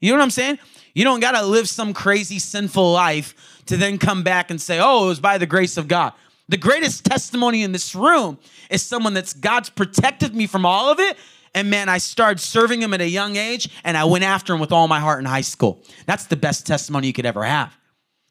[0.00, 0.58] You know what I'm saying?
[0.94, 4.78] You don't got to live some crazy sinful life to then come back and say,
[4.80, 6.12] oh, it was by the grace of God.
[6.48, 8.38] The greatest testimony in this room
[8.70, 11.16] is someone that's God's protected me from all of it.
[11.54, 14.60] And man, I started serving him at a young age and I went after him
[14.60, 15.82] with all my heart in high school.
[16.06, 17.76] That's the best testimony you could ever have.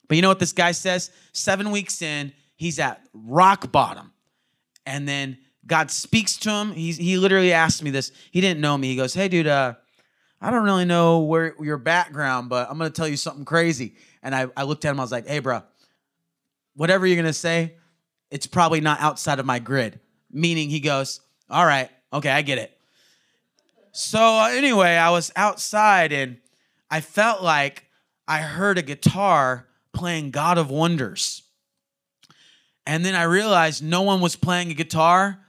[0.08, 1.12] But you know what this guy says?
[1.34, 4.12] Seven weeks in, he's at rock bottom.
[4.86, 6.72] And then God speaks to him.
[6.72, 8.12] He's, he literally asked me this.
[8.32, 8.88] He didn't know me.
[8.88, 9.76] He goes, Hey, dude, uh,
[10.42, 13.96] I don't really know where your background, but I'm gonna tell you something crazy.
[14.22, 15.64] And I, I looked at him, I was like, hey, bro,
[16.76, 17.76] whatever you're gonna say,
[18.30, 20.00] it's probably not outside of my grid.
[20.32, 22.78] Meaning he goes, all right, okay, I get it.
[23.92, 26.38] So uh, anyway, I was outside and
[26.92, 27.86] I felt like
[28.28, 31.44] I heard a guitar playing God of Wonders.
[32.88, 35.40] And then I realized no one was playing a guitar.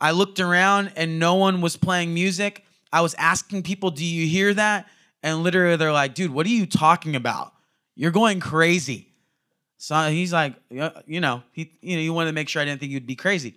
[0.00, 2.64] I looked around and no one was playing music.
[2.92, 4.88] I was asking people, do you hear that?
[5.22, 7.52] And literally they're like, dude, what are you talking about?
[7.94, 9.08] You're going crazy.
[9.76, 12.80] So he's like, you know, he, you know, you wanted to make sure I didn't
[12.80, 13.54] think you'd be crazy.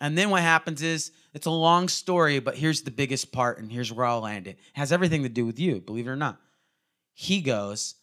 [0.00, 3.70] And then what happens is it's a long story, but here's the biggest part, and
[3.70, 4.50] here's where I'll land it.
[4.50, 6.40] it has everything to do with you, believe it or not.
[7.12, 7.96] He goes,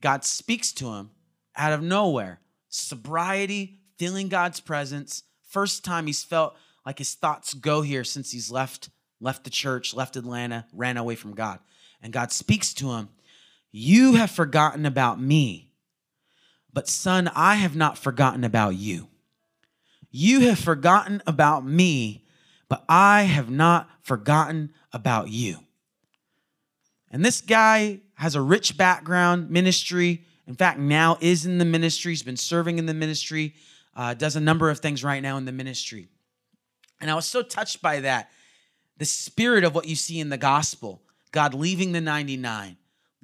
[0.00, 1.10] God speaks to him
[1.56, 2.40] out of nowhere.
[2.68, 5.22] Sobriety, feeling God's presence.
[5.48, 9.94] First time he's felt like his thoughts go here since he's left left the church,
[9.94, 11.58] left Atlanta, ran away from God.
[12.02, 13.08] And God speaks to him,
[13.72, 15.72] You have forgotten about me,
[16.72, 19.08] but son, I have not forgotten about you.
[20.10, 22.24] You have forgotten about me,
[22.68, 25.58] but I have not forgotten about you.
[27.10, 30.24] And this guy has a rich background, ministry.
[30.48, 32.12] In fact, now is in the ministry.
[32.12, 33.54] He's been serving in the ministry,
[33.94, 36.08] uh, does a number of things right now in the ministry.
[37.00, 38.30] And I was so touched by that
[38.96, 42.78] the spirit of what you see in the gospel God leaving the 99.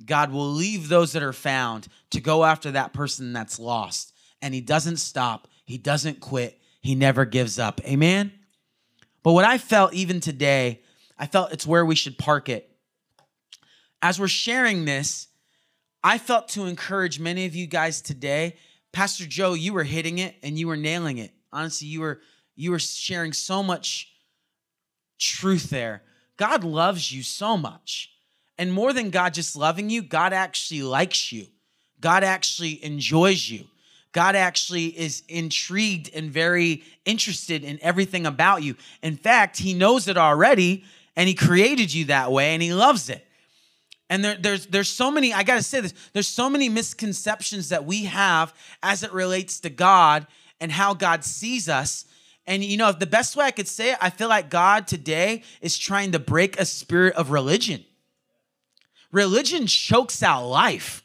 [0.05, 4.13] God will leave those that are found to go after that person that's lost.
[4.43, 7.81] And he doesn't stop, he doesn't quit, he never gives up.
[7.87, 8.33] Amen?
[9.23, 10.83] But what I felt even today,
[11.19, 12.69] I felt it's where we should park it.
[14.03, 15.29] As we're sharing this,
[16.07, 18.57] I felt to encourage many of you guys today.
[18.93, 21.33] Pastor Joe, you were hitting it and you were nailing it.
[21.51, 22.21] Honestly, you were
[22.55, 24.13] you were sharing so much
[25.19, 26.03] truth there.
[26.37, 28.11] God loves you so much.
[28.59, 31.47] And more than God just loving you, God actually likes you.
[32.01, 33.65] God actually enjoys you.
[34.13, 38.77] God actually is intrigued and very interested in everything about you.
[39.03, 40.85] In fact, He knows it already
[41.17, 43.27] and He created you that way and He loves it.
[44.15, 47.85] And there, there's there's so many, I gotta say this, there's so many misconceptions that
[47.85, 50.27] we have as it relates to God
[50.61, 52.05] and how God sees us
[52.47, 55.43] and you know, the best way I could say it, I feel like God today
[55.61, 57.85] is trying to break a spirit of religion.
[59.13, 61.03] Religion chokes out life.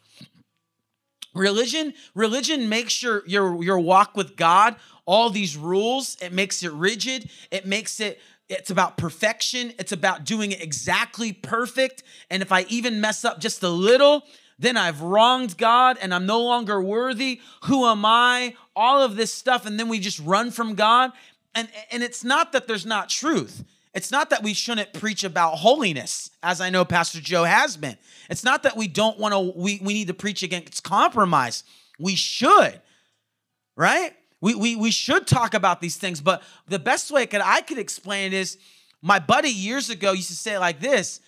[1.34, 6.18] Religion, religion makes your your your walk with God all these rules.
[6.22, 7.30] It makes it rigid.
[7.52, 8.20] It makes it
[8.50, 9.74] it's about perfection.
[9.78, 12.04] It's about doing it exactly perfect.
[12.30, 14.24] And if I even mess up just a little,
[14.58, 17.40] then I've wronged God and I'm no longer worthy.
[17.66, 18.56] Who am I?
[18.76, 19.66] All of this stuff.
[19.66, 21.12] And then we just run from God.
[21.56, 23.64] And, and it's not that there's not truth.
[23.94, 27.98] It's not that we shouldn't preach about holiness, as I know Pastor Joe has been.
[28.30, 31.64] It's not that we don't want to, we, we need to preach against compromise.
[32.00, 32.80] We should,
[33.76, 34.14] right?
[34.42, 37.78] We, we, we should talk about these things, but the best way could, I could
[37.78, 38.58] explain it is
[39.02, 41.20] my buddy years ago used to say it like this.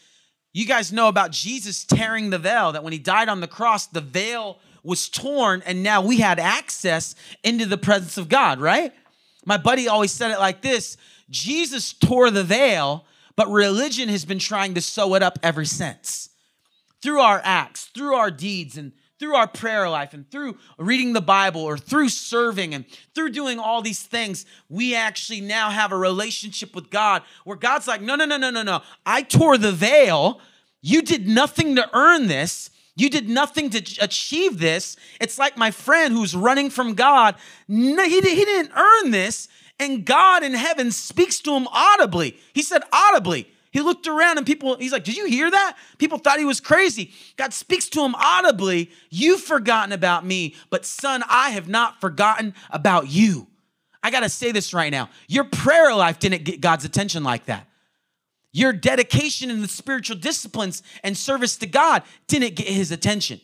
[0.54, 3.88] You guys know about Jesus tearing the veil, that when he died on the cross,
[3.88, 8.94] the veil was torn, and now we had access into the presence of God, right?
[9.46, 10.98] My buddy always said it like this
[11.30, 16.30] Jesus tore the veil, but religion has been trying to sew it up ever since.
[17.02, 18.92] Through our acts, through our deeds, and
[19.22, 23.60] through our prayer life, and through reading the Bible, or through serving, and through doing
[23.60, 28.16] all these things, we actually now have a relationship with God where God's like, no,
[28.16, 28.82] no, no, no, no, no.
[29.06, 30.42] I tore the veil.
[30.82, 32.72] You did nothing to earn this.
[32.96, 34.98] You did nothing to achieve this.
[35.20, 37.36] It's like my friend who's running from God.
[37.68, 39.50] No, he, he didn't earn this.
[39.80, 42.38] And God in heaven speaks to him audibly.
[42.54, 43.48] He said, audibly.
[43.72, 45.78] He looked around and people, he's like, Did you hear that?
[45.98, 47.12] People thought he was crazy.
[47.38, 48.92] God speaks to him audibly.
[49.10, 53.48] You've forgotten about me, but son, I have not forgotten about you.
[54.04, 55.10] I got to say this right now.
[55.28, 57.68] Your prayer life didn't get God's attention like that.
[58.52, 63.40] Your dedication in the spiritual disciplines and service to God didn't get his attention.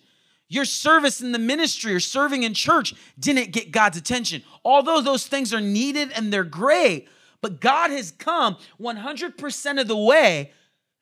[0.49, 4.43] Your service in the ministry or serving in church didn't get God's attention.
[4.65, 7.07] Although those things are needed and they're great,
[7.41, 10.51] but God has come 100% of the way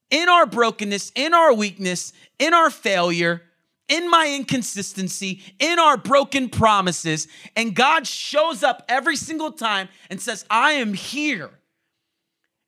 [0.09, 3.41] in our brokenness, in our weakness, in our failure,
[3.87, 7.27] in my inconsistency, in our broken promises.
[7.55, 11.51] And God shows up every single time and says, I am here.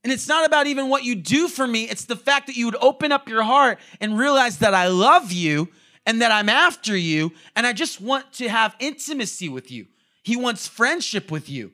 [0.04, 2.66] And it's not about even what you do for me, it's the fact that you
[2.66, 5.70] would open up your heart and realize that I love you
[6.06, 9.88] and that I'm after you and I just want to have intimacy with you.
[10.24, 11.74] He wants friendship with you.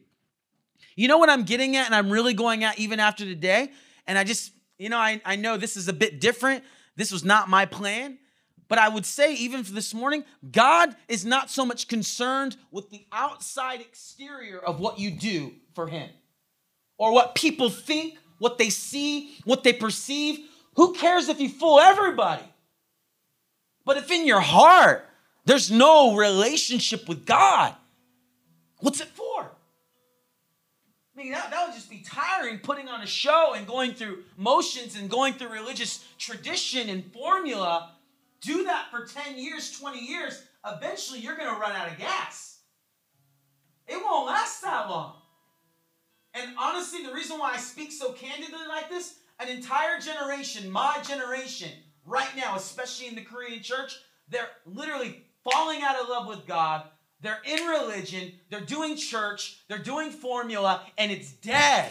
[0.95, 3.71] You know what I'm getting at and I'm really going at even after today?
[4.07, 6.63] And I just, you know, I, I know this is a bit different.
[6.95, 8.19] This was not my plan.
[8.67, 12.89] But I would say, even for this morning, God is not so much concerned with
[12.89, 16.09] the outside exterior of what you do for Him
[16.97, 20.37] or what people think what they see, what they perceive.
[20.75, 22.43] Who cares if you fool everybody?
[23.85, 25.05] But if in your heart
[25.45, 27.73] there's no relationship with God,
[28.79, 29.22] what's it for?
[31.15, 34.23] I mean, that, that would just be tiring putting on a show and going through
[34.35, 37.91] motions and going through religious tradition and formula.
[38.41, 40.41] Do that for 10 years, 20 years.
[40.65, 42.59] Eventually, you're going to run out of gas.
[43.87, 45.15] It won't last that long.
[46.33, 50.97] And honestly, the reason why I speak so candidly like this, an entire generation, my
[51.03, 51.69] generation,
[52.05, 53.93] right now, especially in the Korean church,
[54.29, 56.85] they're literally falling out of love with God.
[57.23, 61.89] They're in religion, they're doing church, they're doing formula, and it's dead.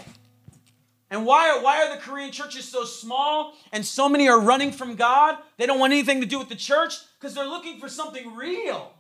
[1.10, 4.72] And why are, why are the Korean churches so small and so many are running
[4.72, 5.38] from God?
[5.56, 8.92] They don't want anything to do with the church because they're looking for something real.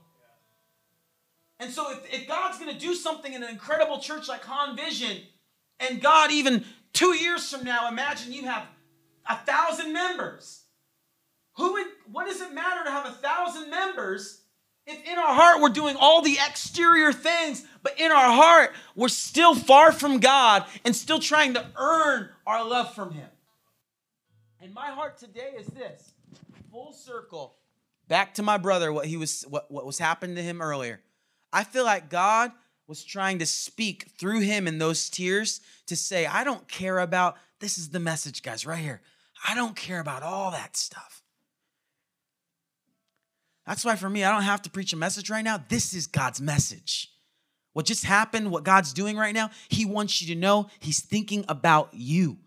[1.60, 4.74] And so, if, if God's going to do something in an incredible church like Han
[4.76, 5.18] Vision,
[5.80, 8.64] and God, even two years from now, imagine you have
[9.28, 10.62] a thousand members.
[11.56, 14.41] Who would, what does it matter to have a thousand members
[14.86, 19.08] if in our heart we're doing all the exterior things, but in our heart we're
[19.08, 23.28] still far from God and still trying to earn our love from Him?
[24.60, 26.12] And my heart today is this
[26.70, 27.56] full circle
[28.08, 31.00] back to my brother, what he was what, what was happening to him earlier.
[31.52, 32.52] I feel like God
[32.86, 37.36] was trying to speak through him in those tears to say, I don't care about,
[37.60, 39.00] this is the message, guys, right here.
[39.48, 41.21] I don't care about all that stuff.
[43.66, 45.62] That's why for me, I don't have to preach a message right now.
[45.68, 47.08] This is God's message.
[47.72, 51.44] What just happened, what God's doing right now, He wants you to know He's thinking
[51.48, 52.38] about you.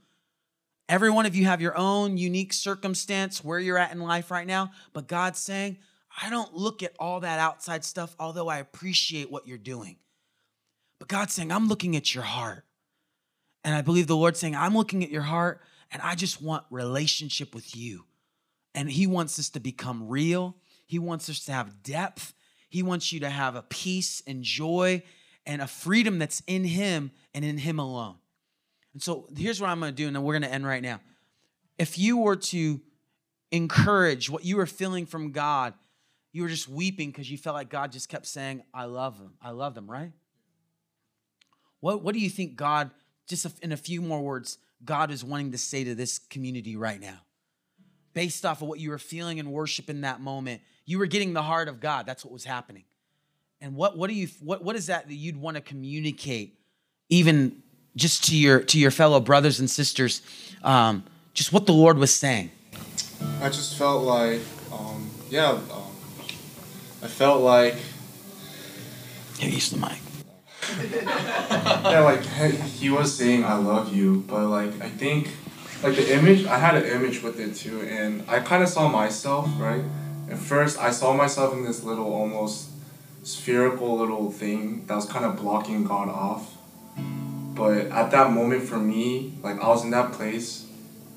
[0.87, 4.45] Every one of you have your own unique circumstance where you're at in life right
[4.45, 5.77] now, but God's saying,
[6.21, 9.97] I don't look at all that outside stuff, although I appreciate what you're doing.
[10.99, 12.65] But God's saying, I'm looking at your heart.
[13.63, 15.59] And I believe the Lord's saying, I'm looking at your heart
[15.91, 18.05] and I just want relationship with you.
[18.75, 20.55] And He wants us to become real.
[20.85, 22.33] He wants us to have depth.
[22.69, 25.03] He wants you to have a peace and joy
[25.45, 28.15] and a freedom that's in Him and in Him alone.
[28.93, 30.81] And so here's what I'm going to do, and then we're going to end right
[30.81, 31.01] now.
[31.77, 32.79] If you were to
[33.51, 35.73] encourage what you were feeling from God,
[36.31, 39.33] you were just weeping because you felt like God just kept saying, I love them.
[39.41, 40.11] I love them, right?
[41.79, 42.91] What, what do you think God,
[43.27, 46.99] just in a few more words, God is wanting to say to this community right
[46.99, 47.19] now?
[48.13, 51.33] Based off of what you were feeling in worship in that moment, you were getting
[51.33, 52.05] the heart of God.
[52.05, 52.83] That's what was happening.
[53.61, 56.59] And what, what do you what, what is that that you'd want to communicate,
[57.09, 57.63] even
[57.95, 60.21] just to your to your fellow brothers and sisters,
[60.63, 62.51] um, just what the Lord was saying?
[63.41, 65.95] I just felt like, um, yeah, um,
[67.01, 67.75] I felt like.
[69.39, 69.99] Here, use the mic
[70.79, 75.29] yeah, like he was saying I love you, but like I think
[75.83, 78.87] like the image I had an image with it too, and I kind of saw
[78.87, 79.83] myself right.
[80.29, 82.69] At first, I saw myself in this little almost
[83.23, 86.55] spherical little thing that was kind of blocking God off.
[87.55, 90.67] But at that moment for me, like I was in that place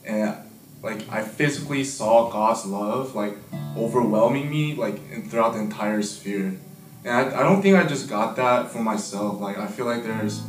[0.04, 0.36] and
[0.82, 3.34] like I physically saw God's love like
[3.76, 6.59] overwhelming me like throughout the entire sphere.
[7.04, 9.40] And I, I don't think I just got that for myself.
[9.40, 10.42] Like I feel like there's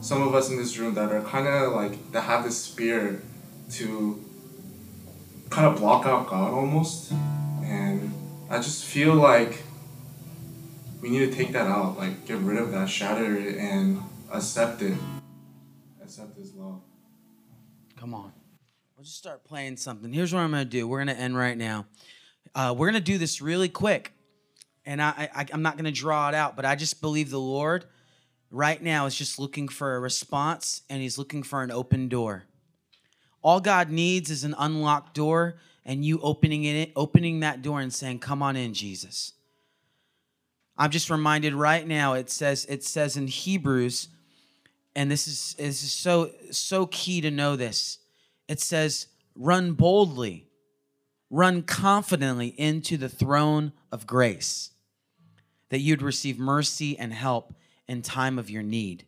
[0.00, 3.20] some of us in this room that are kind of like that have this spirit
[3.72, 4.22] to
[5.50, 7.12] kind of block out God almost.
[7.66, 8.12] And
[8.48, 9.62] I just feel like
[11.00, 14.00] we need to take that out, like get rid of that, shatter it, and
[14.32, 14.96] accept it.
[16.02, 16.80] Accept this love.
[17.96, 18.32] Come on.
[18.96, 20.12] We'll just start playing something.
[20.12, 20.86] Here's what I'm to do.
[20.86, 21.86] We're to end right now.
[22.54, 24.12] Uh, we're to do this really quick.
[24.84, 27.84] And I, I, I'm not to draw it out, but I just believe the Lord
[28.50, 32.44] right now is just looking for a response and He's looking for an open door.
[33.42, 35.56] All God needs is an unlocked door
[35.86, 39.32] and you opening it, opening that door and saying, "Come on in, Jesus."
[40.76, 42.12] I'm just reminded right now.
[42.12, 44.08] It says it says in Hebrews,
[44.94, 47.98] and this is this is so so key to know this.
[48.48, 50.50] It says, "Run boldly,
[51.30, 54.72] run confidently into the throne of grace,
[55.70, 57.54] that you'd receive mercy and help
[57.88, 59.06] in time of your need."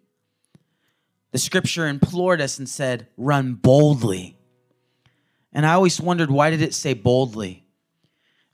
[1.32, 4.37] The scripture implored us and said, "Run boldly."
[5.58, 7.64] And I always wondered why did it say boldly?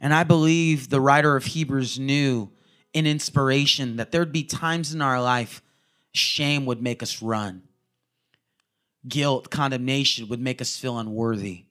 [0.00, 2.50] And I believe the writer of Hebrews knew
[2.94, 5.62] in inspiration that there'd be times in our life
[6.12, 7.64] shame would make us run.
[9.06, 11.66] Guilt, condemnation would make us feel unworthy.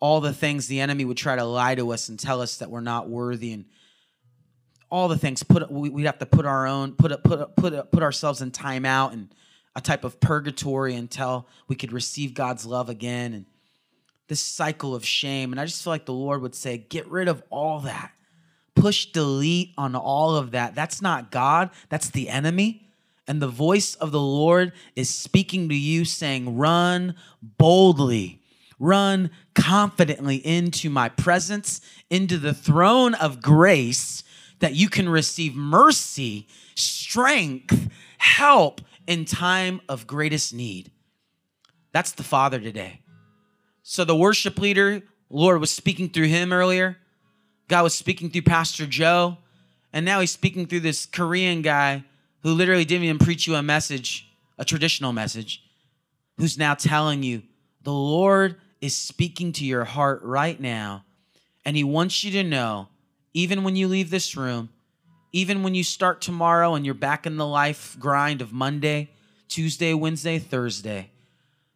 [0.00, 2.68] All the things the enemy would try to lie to us and tell us that
[2.68, 3.64] we're not worthy and
[4.90, 8.42] all the things put we'd have to put our own put put put put ourselves
[8.42, 9.32] in timeout and
[9.76, 13.46] a type of purgatory until we could receive God's love again and
[14.28, 17.28] this cycle of shame and I just feel like the Lord would say get rid
[17.28, 18.12] of all that
[18.76, 20.76] push delete on all of that.
[20.76, 22.82] That's not God, that's the enemy.
[23.26, 28.40] And the voice of the Lord is speaking to you, saying, Run boldly,
[28.78, 34.22] run confidently into my presence, into the throne of grace,
[34.60, 36.46] that you can receive mercy,
[36.76, 40.92] strength, help in time of greatest need.
[41.90, 43.00] That's the Father today.
[43.88, 46.96] So the worship leader, Lord was speaking through him earlier.
[47.68, 49.38] God was speaking through Pastor Joe,
[49.92, 52.02] and now he's speaking through this Korean guy
[52.42, 54.28] who literally didn't even preach you a message,
[54.58, 55.62] a traditional message,
[56.36, 57.44] who's now telling you
[57.82, 61.04] the Lord is speaking to your heart right now,
[61.64, 62.88] and he wants you to know,
[63.34, 64.68] even when you leave this room,
[65.30, 69.10] even when you start tomorrow and you're back in the life grind of Monday,
[69.46, 71.12] Tuesday, Wednesday, Thursday,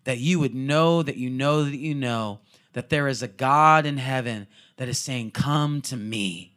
[0.05, 2.41] that you would know that you know that you know
[2.73, 4.47] that there is a God in heaven
[4.77, 6.57] that is saying, Come to me.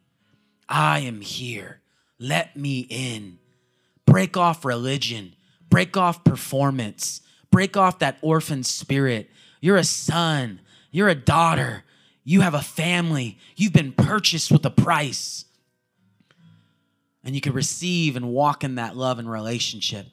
[0.69, 1.81] I am here.
[2.19, 3.39] Let me in.
[4.05, 5.35] Break off religion,
[5.69, 7.21] break off performance,
[7.51, 9.29] break off that orphan spirit.
[9.61, 11.83] You're a son, you're a daughter,
[12.23, 15.45] you have a family, you've been purchased with a price.
[17.23, 20.07] And you can receive and walk in that love and relationship.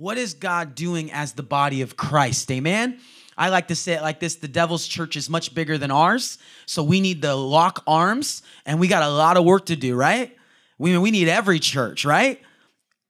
[0.00, 2.50] What is God doing as the body of Christ?
[2.50, 2.98] Amen.
[3.36, 6.38] I like to say it like this the devil's church is much bigger than ours.
[6.64, 9.94] So we need to lock arms and we got a lot of work to do,
[9.94, 10.34] right?
[10.78, 12.40] We, we need every church, right?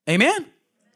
[0.09, 0.47] Amen.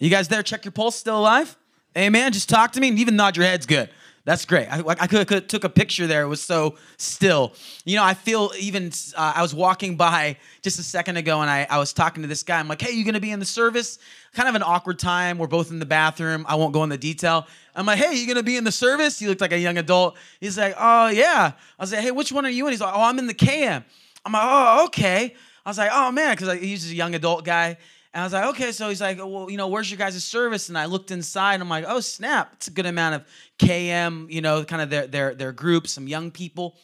[0.00, 0.42] You guys there?
[0.42, 1.56] Check your pulse, still alive?
[1.96, 2.32] Amen.
[2.32, 3.88] Just talk to me and even nod your heads good.
[4.26, 4.68] That's great.
[4.68, 6.22] I, I could, could took a picture there.
[6.22, 7.52] It was so still.
[7.84, 8.90] You know, I feel even.
[9.14, 12.28] Uh, I was walking by just a second ago, and I, I was talking to
[12.28, 12.58] this guy.
[12.58, 13.98] I'm like, "Hey, you gonna be in the service?"
[14.32, 15.36] Kind of an awkward time.
[15.36, 16.46] We're both in the bathroom.
[16.48, 17.46] I won't go into detail.
[17.76, 20.16] I'm like, "Hey, you gonna be in the service?" He looked like a young adult.
[20.40, 22.94] He's like, "Oh yeah." I was like, "Hey, which one are you in?" He's like,
[22.94, 23.84] "Oh, I'm in the KM."
[24.24, 25.34] I'm like, "Oh, okay."
[25.66, 27.76] I was like, "Oh man," because he's a young adult guy.
[28.14, 28.70] And I was like, okay.
[28.70, 30.68] So he's like, well, you know, where's your guys' service?
[30.68, 31.54] And I looked inside.
[31.54, 32.52] And I'm like, oh snap!
[32.54, 33.24] It's a good amount of
[33.58, 36.76] KM, you know, kind of their their their group, some young people.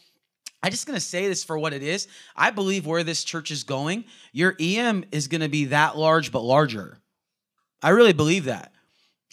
[0.63, 2.09] I'm just gonna say this for what it is.
[2.35, 6.43] I believe where this church is going, your EM is gonna be that large but
[6.43, 6.99] larger.
[7.81, 8.70] I really believe that.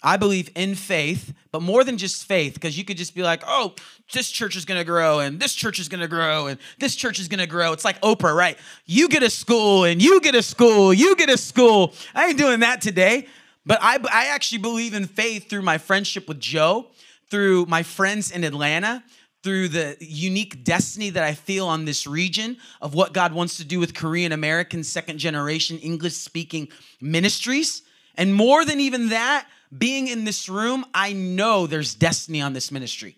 [0.02, 3.42] I believe in faith, but more than just faith, because you could just be like,
[3.46, 3.74] oh,
[4.12, 7.26] this church is gonna grow, and this church is gonna grow, and this church is
[7.26, 7.72] gonna grow.
[7.72, 8.56] It's like Oprah, right?
[8.86, 11.94] You get a school, and you get a school, you get a school.
[12.14, 13.26] I ain't doing that today,
[13.66, 16.86] but I, I actually believe in faith through my friendship with Joe,
[17.28, 19.02] through my friends in Atlanta,
[19.42, 23.64] through the unique destiny that I feel on this region of what God wants to
[23.64, 26.68] do with Korean American second generation English speaking
[27.00, 27.82] ministries.
[28.16, 29.46] And more than even that,
[29.76, 33.16] being in this room, I know there's destiny on this ministry.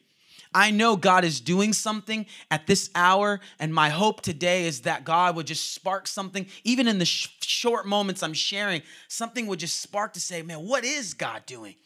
[0.53, 5.05] I know God is doing something at this hour, and my hope today is that
[5.05, 9.61] God would just spark something, even in the sh- short moments I'm sharing, something would
[9.61, 11.76] just spark to say, man, what is God doing?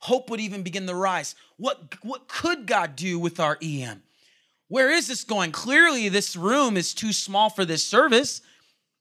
[0.00, 1.34] Hope would even begin to rise.
[1.58, 4.02] What, what could God do with our EM?
[4.68, 5.52] Where is this going?
[5.52, 8.40] Clearly, this room is too small for this service.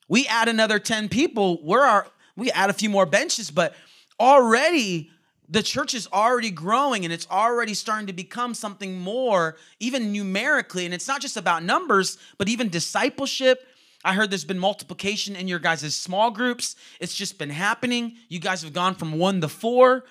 [0.09, 3.73] We add another 10 people, we're our, we add a few more benches, but
[4.19, 5.11] already
[5.47, 10.85] the church is already growing and it's already starting to become something more, even numerically.
[10.85, 13.65] And it's not just about numbers, but even discipleship.
[14.03, 16.75] I heard there's been multiplication in your guys' small groups.
[16.99, 18.15] It's just been happening.
[18.27, 20.05] You guys have gone from one to four.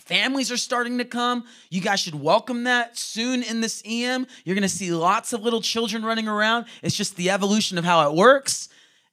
[0.00, 1.44] Families are starting to come.
[1.70, 4.26] You guys should welcome that soon in this EM.
[4.44, 6.66] You're going to see lots of little children running around.
[6.82, 8.68] It's just the evolution of how it works.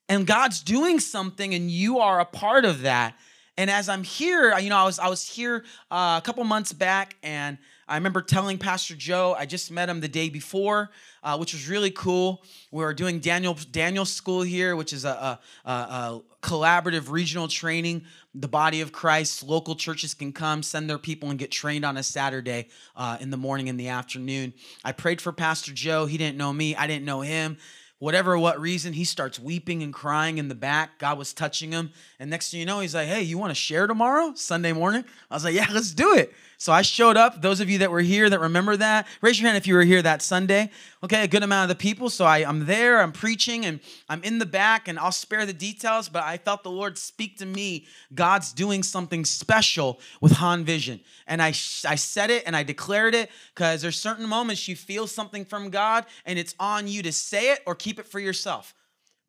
[0.09, 3.15] And God's doing something, and you are a part of that.
[3.61, 6.73] And as I'm here, you know, I was I was here uh, a couple months
[6.73, 10.89] back, and I remember telling Pastor Joe I just met him the day before,
[11.21, 12.43] uh, which was really cool.
[12.71, 18.05] We were doing Daniel Daniel School here, which is a, a, a, collaborative regional training.
[18.33, 21.97] The body of Christ, local churches can come, send their people, and get trained on
[21.97, 24.55] a Saturday uh, in the morning and the afternoon.
[24.83, 26.07] I prayed for Pastor Joe.
[26.07, 26.75] He didn't know me.
[26.75, 27.59] I didn't know him
[28.01, 30.97] whatever what reason, he starts weeping and crying in the back.
[30.97, 31.91] God was touching him.
[32.19, 35.05] And next thing you know, he's like, hey, you want to share tomorrow, Sunday morning?
[35.29, 36.33] I was like, yeah, let's do it.
[36.61, 37.41] So I showed up.
[37.41, 39.81] Those of you that were here that remember that, raise your hand if you were
[39.81, 40.69] here that Sunday.
[41.03, 42.07] Okay, a good amount of the people.
[42.07, 45.53] So I, I'm there, I'm preaching, and I'm in the back, and I'll spare the
[45.53, 47.87] details, but I felt the Lord speak to me.
[48.13, 50.99] God's doing something special with Han Vision.
[51.25, 55.07] And I, I said it and I declared it because there's certain moments you feel
[55.07, 58.75] something from God, and it's on you to say it or keep it for yourself.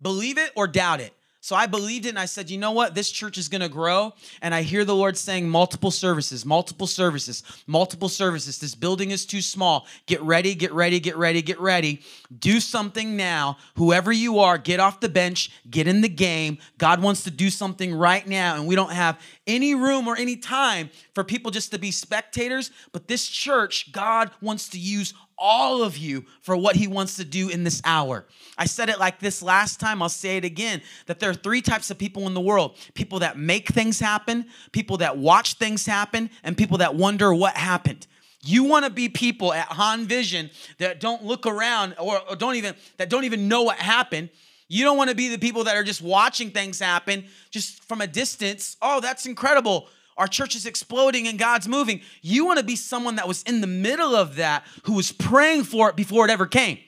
[0.02, 1.14] Believe it or doubt it.
[1.42, 2.94] So I believed it and I said, you know what?
[2.94, 4.14] This church is going to grow.
[4.42, 8.60] And I hear the Lord saying multiple services, multiple services, multiple services.
[8.60, 9.88] This building is too small.
[10.06, 12.00] Get ready, get ready, get ready, get ready.
[12.38, 13.56] Do something now.
[13.74, 16.58] Whoever you are, get off the bench, get in the game.
[16.78, 18.54] God wants to do something right now.
[18.54, 22.70] And we don't have any room or any time for people just to be spectators.
[22.92, 27.24] But this church, God wants to use all of you for what he wants to
[27.24, 28.26] do in this hour.
[28.58, 31.62] I said it like this last time, I'll say it again that there are three
[31.62, 35.86] types of people in the world people that make things happen, people that watch things
[35.86, 38.06] happen, and people that wonder what happened.
[38.44, 42.56] You want to be people at Han Vision that don't look around or, or don't
[42.56, 44.30] even that don't even know what happened.
[44.68, 48.00] You don't want to be the people that are just watching things happen just from
[48.00, 48.76] a distance.
[48.80, 52.00] Oh, that's incredible our church is exploding and God's moving.
[52.20, 55.64] You want to be someone that was in the middle of that, who was praying
[55.64, 56.78] for it before it ever came.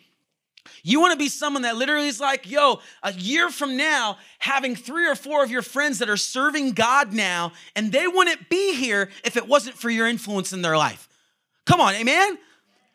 [0.82, 4.76] You want to be someone that literally is like, yo, a year from now, having
[4.76, 8.74] three or four of your friends that are serving God now, and they wouldn't be
[8.74, 11.08] here if it wasn't for your influence in their life.
[11.64, 12.38] Come on, amen?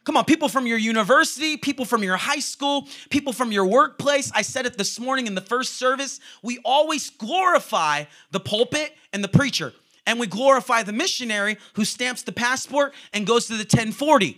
[0.03, 4.31] Come on, people from your university, people from your high school, people from your workplace.
[4.33, 6.19] I said it this morning in the first service.
[6.41, 9.73] We always glorify the pulpit and the preacher
[10.09, 14.31] and we glorify the missionary who stamps the passport and goes to the 1040,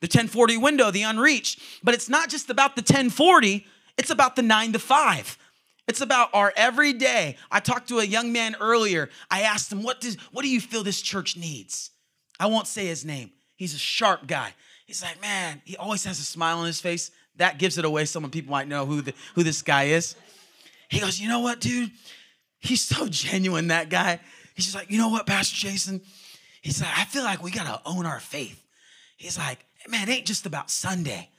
[0.00, 1.60] the 1040 window, the unreached.
[1.84, 3.64] But it's not just about the 1040,
[3.96, 5.38] it's about the nine to five.
[5.86, 7.36] It's about our everyday.
[7.52, 9.10] I talked to a young man earlier.
[9.30, 11.90] I asked him, what, does, what do you feel this church needs?
[12.40, 13.30] I won't say his name.
[13.54, 14.54] He's a sharp guy.
[14.86, 17.12] He's like, man, he always has a smile on his face.
[17.36, 18.06] That gives it away.
[18.06, 20.16] Some of people might know who, the, who this guy is.
[20.88, 21.92] He goes, you know what, dude?
[22.58, 24.18] He's so genuine, that guy.
[24.54, 26.00] He's just like, you know what, Pastor Jason?
[26.60, 28.62] He's like, I feel like we gotta own our faith.
[29.16, 31.30] He's like, man, it ain't just about Sunday.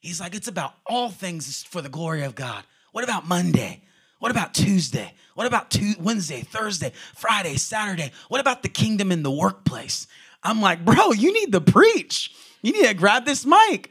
[0.00, 2.64] He's like, it's about all things for the glory of God.
[2.92, 3.82] What about Monday?
[4.18, 5.12] What about Tuesday?
[5.34, 8.12] What about Wednesday, Thursday, Friday, Saturday?
[8.28, 10.06] What about the kingdom in the workplace?
[10.42, 12.34] I'm like, bro, you need to preach.
[12.62, 13.90] You need to grab this mic.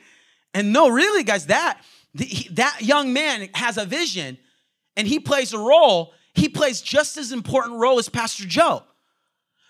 [0.53, 1.82] And no, really, guys, that
[2.51, 4.38] that young man has a vision
[4.95, 8.83] and he plays a role he plays just as important role as Pastor Joe.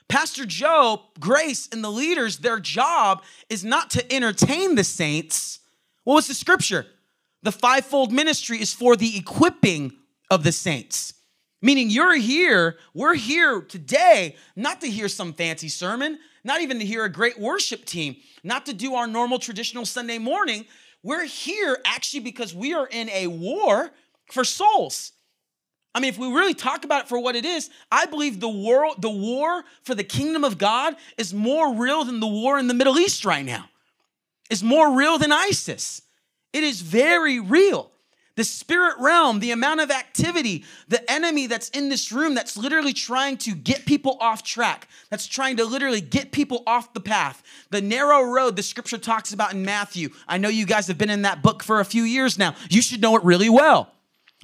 [0.10, 5.60] Pastor Joe, Grace, and the leaders, their job is not to entertain the saints.
[6.04, 6.86] What was the scripture?
[7.44, 9.94] The fivefold ministry is for the equipping
[10.30, 11.14] of the saints.
[11.62, 16.86] Meaning, you're here, we're here today not to hear some fancy sermon, not even to
[16.86, 20.66] hear a great worship team, not to do our normal traditional Sunday morning.
[21.04, 23.92] We're here actually because we are in a war
[24.32, 25.14] for souls.
[25.96, 28.48] I mean, if we really talk about it for what it is, I believe the
[28.48, 32.68] world, the war for the kingdom of God is more real than the war in
[32.68, 33.70] the Middle East right now.
[34.50, 36.02] Is more real than ISIS.
[36.54, 37.92] It is very real.
[38.38, 42.94] the spirit realm, the amount of activity, the enemy that's in this room that's literally
[42.94, 47.42] trying to get people off track, that's trying to literally get people off the path.
[47.72, 50.10] The narrow road the scripture talks about in Matthew.
[50.28, 52.56] I know you guys have been in that book for a few years now.
[52.70, 53.92] You should know it really well.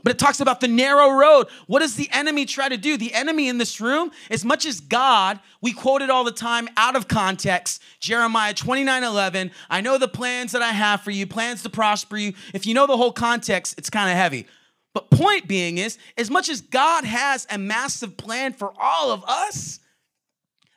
[0.04, 1.48] But it talks about the narrow road.
[1.68, 2.98] What does the enemy try to do?
[2.98, 6.68] The enemy in this room, as much as God, we quote it all the time
[6.76, 7.82] out of context.
[8.02, 9.52] Jeremiah 29 11.
[9.70, 12.34] I know the plans that I have for you, plans to prosper you.
[12.54, 14.46] If you know the whole context, it's kind of heavy.
[14.94, 19.24] But point being is, as much as God has a massive plan for all of
[19.24, 19.80] us,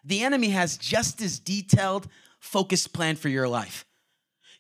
[0.05, 2.07] the enemy has just as detailed,
[2.39, 3.85] focused plan for your life.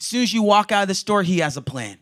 [0.00, 1.98] As soon as you walk out of the store, he has a plan.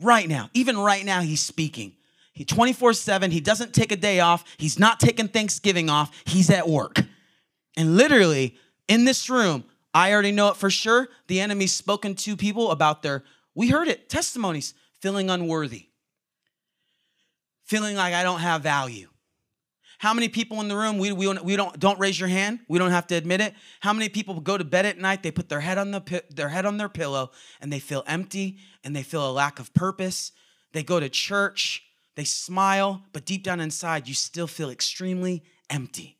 [0.00, 1.94] Right now, even right now, he's speaking.
[2.32, 4.44] He 24 7, he doesn't take a day off.
[4.58, 6.12] He's not taking Thanksgiving off.
[6.24, 7.00] He's at work.
[7.76, 11.08] And literally, in this room, I already know it for sure.
[11.26, 13.24] The enemy's spoken to people about their,
[13.54, 15.86] we heard it, testimonies, feeling unworthy,
[17.64, 19.08] feeling like I don't have value.
[19.98, 22.60] How many people in the room, we, we, we don't, don't raise your hand.
[22.68, 23.52] We don't have to admit it.
[23.80, 26.48] How many people go to bed at night, they put their head on the, their
[26.48, 30.30] head on their pillow and they feel empty and they feel a lack of purpose.
[30.72, 31.82] They go to church,
[32.14, 36.16] they smile, but deep down inside, you still feel extremely empty.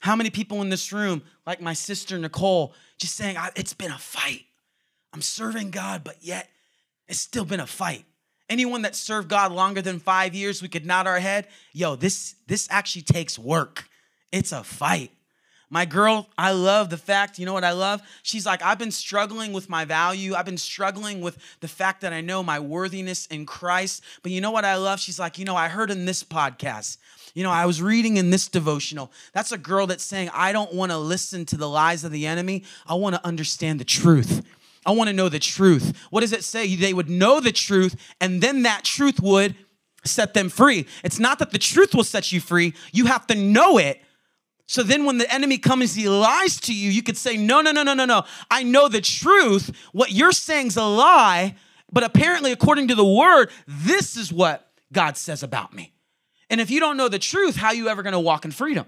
[0.00, 3.98] How many people in this room, like my sister Nicole, just saying, it's been a
[3.98, 4.44] fight.
[5.12, 6.48] I'm serving God, but yet
[7.08, 8.04] it's still been a fight.
[8.50, 11.46] Anyone that served God longer than five years, we could nod our head.
[11.72, 13.88] Yo, this this actually takes work.
[14.32, 15.12] It's a fight.
[15.72, 18.02] My girl, I love the fact, you know what I love?
[18.24, 20.34] She's like, I've been struggling with my value.
[20.34, 24.02] I've been struggling with the fact that I know my worthiness in Christ.
[24.24, 24.98] But you know what I love?
[24.98, 26.98] She's like, you know, I heard in this podcast,
[27.34, 29.12] you know, I was reading in this devotional.
[29.32, 32.26] That's a girl that's saying, I don't want to listen to the lies of the
[32.26, 32.64] enemy.
[32.84, 34.44] I want to understand the truth.
[34.86, 35.96] I want to know the truth.
[36.10, 36.74] What does it say?
[36.74, 39.54] They would know the truth, and then that truth would
[40.04, 40.86] set them free.
[41.04, 44.00] It's not that the truth will set you free, you have to know it.
[44.66, 47.72] So then, when the enemy comes, he lies to you, you could say, No, no,
[47.72, 48.22] no, no, no, no.
[48.50, 49.76] I know the truth.
[49.92, 51.56] What you're saying is a lie,
[51.90, 55.92] but apparently, according to the word, this is what God says about me.
[56.48, 58.86] And if you don't know the truth, how are you ever to walk in freedom?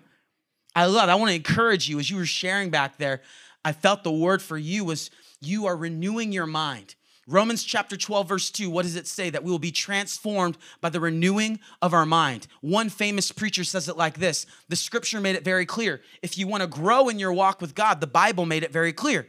[0.74, 3.20] I love, I want to encourage you as you were sharing back there.
[3.64, 5.10] I felt the word for you was
[5.44, 6.94] you are renewing your mind.
[7.28, 9.30] Romans chapter 12, verse 2, what does it say?
[9.30, 12.48] That we will be transformed by the renewing of our mind.
[12.60, 16.00] One famous preacher says it like this The scripture made it very clear.
[16.20, 18.92] If you want to grow in your walk with God, the Bible made it very
[18.92, 19.28] clear.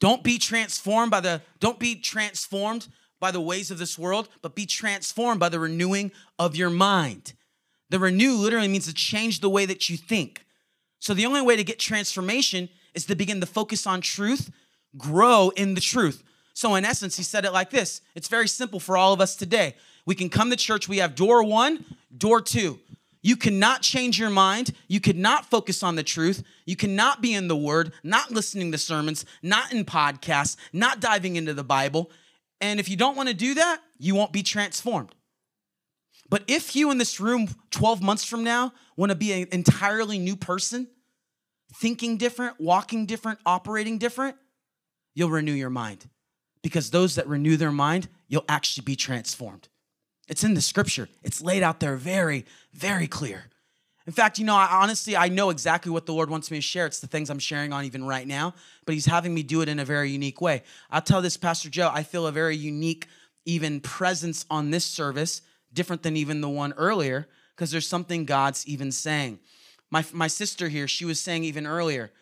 [0.00, 2.88] Don't be transformed by the, don't be transformed
[3.20, 7.34] by the ways of this world, but be transformed by the renewing of your mind.
[7.90, 10.44] The renew literally means to change the way that you think.
[10.98, 14.50] So the only way to get transformation is to begin to focus on truth
[14.96, 16.22] grow in the truth.
[16.54, 19.36] So, in essence, he said it like this it's very simple for all of us
[19.36, 19.74] today.
[20.06, 21.84] We can come to church, we have door one,
[22.16, 22.78] door two.
[23.22, 24.72] You cannot change your mind.
[24.86, 26.44] You cannot focus on the truth.
[26.64, 31.34] You cannot be in the word, not listening to sermons, not in podcasts, not diving
[31.34, 32.12] into the Bible.
[32.60, 35.12] And if you don't want to do that, you won't be transformed.
[36.28, 40.20] But if you in this room 12 months from now want to be an entirely
[40.20, 40.86] new person,
[41.74, 44.36] thinking different, walking different, operating different,
[45.16, 46.08] you'll renew your mind.
[46.62, 49.68] Because those that renew their mind, you'll actually be transformed.
[50.28, 53.46] It's in the scripture, it's laid out there very, very clear.
[54.06, 56.62] In fact, you know, I, honestly, I know exactly what the Lord wants me to
[56.62, 56.86] share.
[56.86, 58.54] It's the things I'm sharing on even right now,
[58.84, 60.62] but He's having me do it in a very unique way.
[60.90, 63.08] I'll tell this, Pastor Joe, I feel a very unique,
[63.44, 65.42] even presence on this service,
[65.72, 69.40] different than even the one earlier, because there's something God's even saying.
[69.90, 72.12] My, my sister here, she was saying even earlier,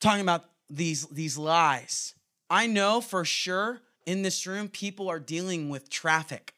[0.00, 2.14] talking about these, these lies.
[2.48, 6.54] I know for sure in this room, people are dealing with traffic.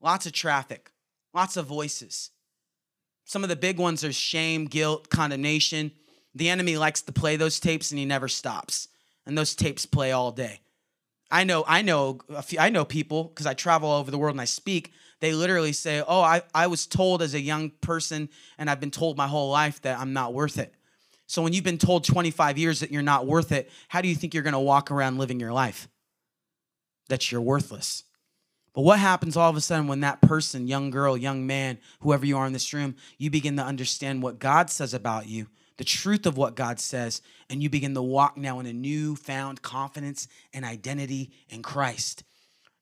[0.00, 0.90] Lots of traffic,
[1.34, 2.30] lots of voices.
[3.24, 5.90] Some of the big ones are shame, guilt, condemnation.
[6.34, 8.88] The enemy likes to play those tapes and he never stops.
[9.26, 10.60] And those tapes play all day.
[11.30, 12.20] I know, I know,
[12.58, 14.92] I know people because I travel all over the world and I speak.
[15.20, 18.90] They literally say, "Oh, I, I was told as a young person, and I've been
[18.90, 20.74] told my whole life that I'm not worth it."
[21.26, 24.14] So when you've been told 25 years that you're not worth it, how do you
[24.14, 25.88] think you're going to walk around living your life?
[27.08, 28.04] That you're worthless.
[28.74, 32.26] But what happens all of a sudden when that person, young girl, young man, whoever
[32.26, 35.46] you are in this room, you begin to understand what God says about you,
[35.78, 39.62] the truth of what God says, and you begin to walk now in a new-found
[39.62, 42.22] confidence and identity in Christ.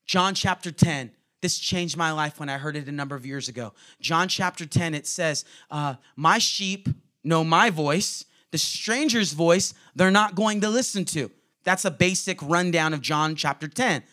[0.04, 3.48] John chapter 10, this changed my life when I heard it a number of years
[3.48, 3.72] ago.
[4.00, 6.88] John chapter 10, it says, uh, My sheep
[7.22, 8.24] know my voice,
[8.54, 11.28] the stranger's voice they're not going to listen to.
[11.64, 14.04] That's a basic rundown of John chapter 10.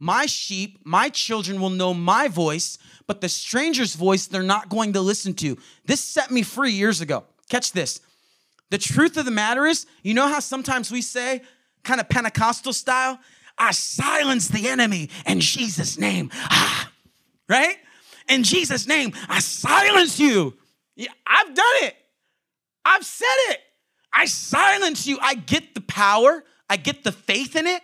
[0.00, 4.94] My sheep, my children will know my voice, but the stranger's voice they're not going
[4.94, 5.56] to listen to.
[5.84, 7.22] This set me free years ago.
[7.50, 8.00] Catch this.
[8.70, 11.42] The truth of the matter is, you know how sometimes we say,
[11.84, 13.20] kind of Pentecostal style,
[13.56, 16.32] I silence the enemy in Jesus' name.
[16.34, 16.90] Ah,
[17.48, 17.76] right?
[18.28, 20.54] In Jesus' name, I silence you.
[20.96, 21.94] Yeah, I've done it.
[22.84, 23.60] I've said it.
[24.18, 25.16] I silence you.
[25.22, 27.82] I get the power, I get the faith in it,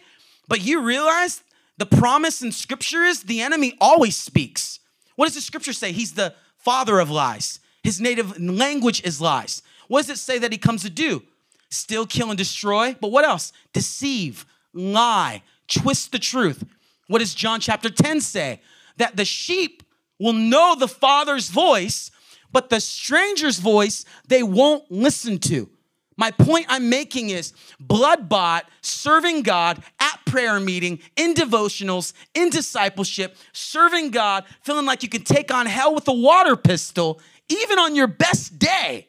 [0.48, 1.44] but you realize
[1.78, 4.80] the promise in scripture is the enemy always speaks.
[5.14, 5.92] What does the scripture say?
[5.92, 7.60] He's the father of lies.
[7.84, 9.62] His native language is lies.
[9.86, 11.22] What does it say that he comes to do?
[11.70, 12.96] Still kill, and destroy.
[13.00, 13.52] But what else?
[13.72, 16.64] Deceive, lie, twist the truth.
[17.06, 18.60] What does John chapter 10 say?
[18.96, 19.84] That the sheep
[20.18, 22.10] will know the Father's voice,
[22.50, 25.70] but the stranger's voice they won't listen to.
[26.16, 32.50] My point I'm making is blood bought, serving God at prayer meeting, in devotionals, in
[32.50, 37.78] discipleship, serving God, feeling like you can take on hell with a water pistol, even
[37.78, 39.08] on your best day.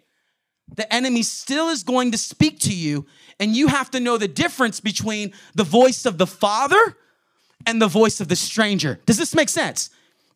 [0.76, 3.06] The enemy still is going to speak to you,
[3.40, 6.98] and you have to know the difference between the voice of the Father
[7.68, 9.00] and the voice of the stranger.
[9.06, 9.90] Does this make sense?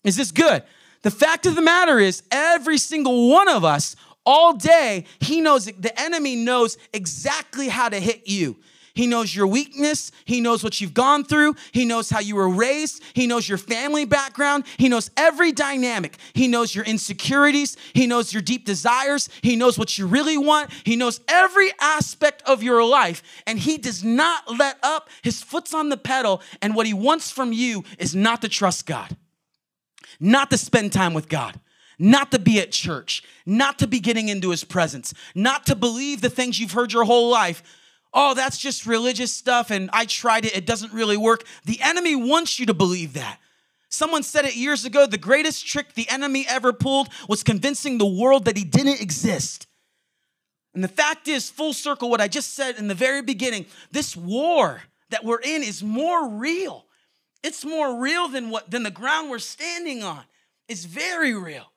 [0.04, 0.64] Is this good?
[1.02, 3.96] The fact of the matter is, every single one of us,
[4.30, 8.58] all day, he knows, the enemy knows exactly how to hit you.
[8.94, 10.12] He knows your weakness.
[10.24, 11.56] He knows what you've gone through.
[11.72, 13.02] He knows how you were raised.
[13.14, 14.66] He knows your family background.
[14.78, 16.18] He knows every dynamic.
[16.34, 17.76] He knows your insecurities.
[17.94, 19.30] He knows your deep desires.
[19.42, 20.70] He knows what you really want.
[20.84, 23.24] He knows every aspect of your life.
[23.48, 25.10] And he does not let up.
[25.24, 26.44] His foot's on the pedal.
[26.62, 29.18] And what he wants from you is not to trust God,
[30.20, 31.60] not to spend time with God
[32.00, 36.22] not to be at church, not to be getting into his presence, not to believe
[36.22, 37.62] the things you've heard your whole life,
[38.14, 41.44] oh, that's just religious stuff and I tried it, it doesn't really work.
[41.66, 43.40] The enemy wants you to believe that.
[43.90, 48.06] Someone said it years ago the greatest trick the enemy ever pulled was convincing the
[48.06, 49.68] world that he didn't exist.
[50.74, 54.16] And the fact is, full circle, what I just said in the very beginning this
[54.16, 56.86] war that we're in is more real.
[57.44, 60.22] It's more real than what than the ground we're standing on.
[60.68, 61.72] It's very real.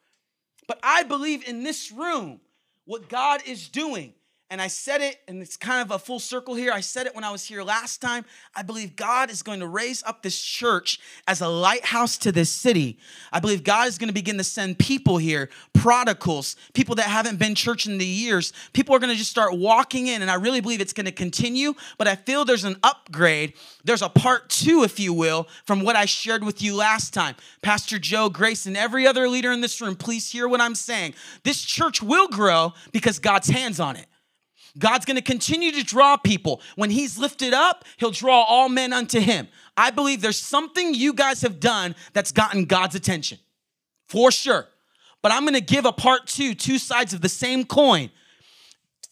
[0.66, 2.40] But I believe in this room,
[2.84, 4.14] what God is doing
[4.53, 6.72] and I said it, and it's kind of a full circle here.
[6.72, 8.26] I said it when I was here last time.
[8.55, 12.50] I believe God is going to raise up this church as a lighthouse to this
[12.50, 12.98] city.
[13.32, 17.38] I believe God is going to begin to send people here, prodigals, people that haven't
[17.38, 18.53] been church in the years.
[18.74, 21.12] People are going to just start walking in, and I really believe it's going to
[21.12, 21.72] continue.
[21.96, 23.55] But I feel there's an upgrade.
[23.84, 27.36] There's a part two, if you will, from what I shared with you last time.
[27.62, 31.14] Pastor Joe, Grace, and every other leader in this room, please hear what I'm saying.
[31.42, 34.09] This church will grow because God's hands on it.
[34.78, 36.62] God's going to continue to draw people.
[36.76, 39.48] When he's lifted up, he'll draw all men unto him.
[39.76, 43.38] I believe there's something you guys have done that's gotten God's attention.
[44.08, 44.68] For sure.
[45.22, 48.10] But I'm going to give a part two, two sides of the same coin.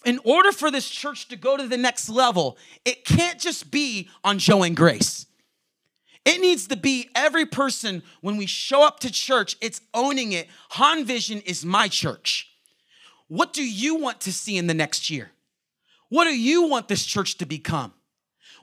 [0.05, 4.09] In order for this church to go to the next level, it can't just be
[4.25, 5.27] on and Grace.
[6.25, 10.49] It needs to be every person when we show up to church, it's owning it.
[10.71, 12.51] Han Vision is my church.
[13.29, 15.31] What do you want to see in the next year?
[16.11, 17.95] What do you want this church to become?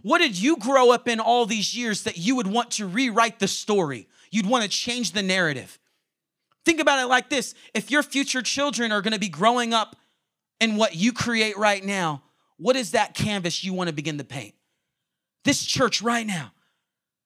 [0.03, 3.39] What did you grow up in all these years that you would want to rewrite
[3.39, 4.07] the story?
[4.29, 5.79] You'd want to change the narrative.
[6.65, 9.95] Think about it like this if your future children are going to be growing up
[10.59, 12.21] in what you create right now,
[12.57, 14.53] what is that canvas you want to begin to paint?
[15.43, 16.51] This church right now,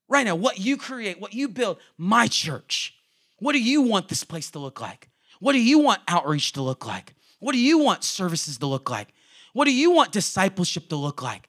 [0.08, 2.94] right now, what you create, what you build, my church.
[3.40, 5.10] What do you want this place to look like?
[5.40, 7.16] What do you want outreach to look like?
[7.40, 9.14] What do you want services to look like?
[9.54, 11.48] What do you want discipleship to look like?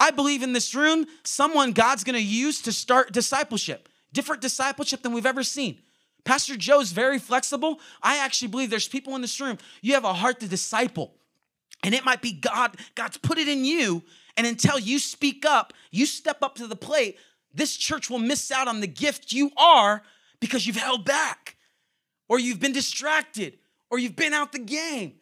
[0.00, 5.12] I believe in this room, someone God's gonna use to start discipleship, different discipleship than
[5.12, 5.78] we've ever seen.
[6.24, 7.80] Pastor Joe is very flexible.
[8.02, 11.14] I actually believe there's people in this room, you have a heart to disciple.
[11.82, 14.02] And it might be God, God's put it in you.
[14.36, 17.18] And until you speak up, you step up to the plate,
[17.52, 20.02] this church will miss out on the gift you are
[20.40, 21.56] because you've held back,
[22.28, 23.58] or you've been distracted,
[23.90, 25.14] or you've been out the game.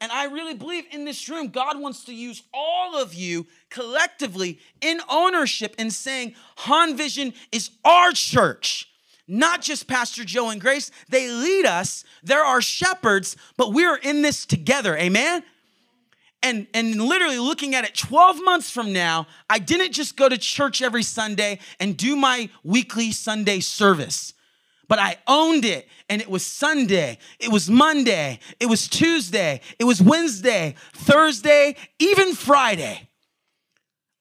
[0.00, 4.58] And I really believe in this room, God wants to use all of you collectively
[4.80, 8.88] in ownership in saying, Han Vision is our church.
[9.26, 12.04] Not just Pastor Joe and Grace, they lead us.
[12.22, 14.96] They're our shepherds, but we're in this together.
[14.96, 15.42] Amen?
[16.44, 20.38] and and literally looking at it 12 months from now i didn't just go to
[20.38, 24.34] church every sunday and do my weekly sunday service
[24.88, 25.88] but I owned it.
[26.08, 32.34] And it was Sunday, it was Monday, it was Tuesday, it was Wednesday, Thursday, even
[32.34, 33.08] Friday.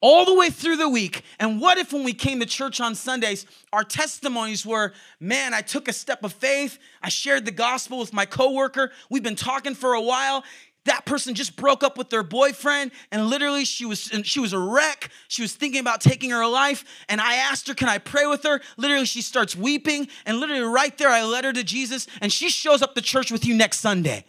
[0.03, 1.23] all the way through the week.
[1.39, 4.91] And what if when we came to church on Sundays, our testimonies were,
[5.21, 6.77] man, I took a step of faith.
[7.01, 8.91] I shared the gospel with my coworker.
[9.09, 10.43] We've been talking for a while.
[10.85, 14.59] That person just broke up with their boyfriend and literally she was she was a
[14.59, 15.09] wreck.
[15.29, 18.43] She was thinking about taking her life and I asked her, "Can I pray with
[18.43, 22.33] her?" Literally she starts weeping and literally right there I led her to Jesus and
[22.33, 24.25] she shows up to church with you next Sunday.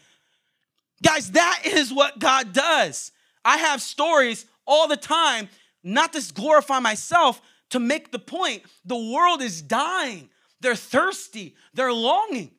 [1.02, 3.10] Guys, that is what God does.
[3.44, 5.48] I have stories all the time
[5.82, 10.30] not to glorify myself, to make the point the world is dying.
[10.60, 12.52] They're thirsty, they're longing,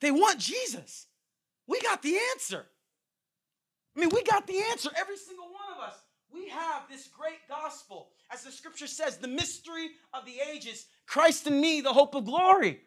[0.00, 1.08] they want Jesus.
[1.66, 2.66] We got the answer.
[3.96, 5.96] I mean, we got the answer, every single one of us.
[6.32, 8.10] We have this great gospel.
[8.32, 12.24] As the scripture says, the mystery of the ages, Christ in me, the hope of
[12.24, 12.80] glory.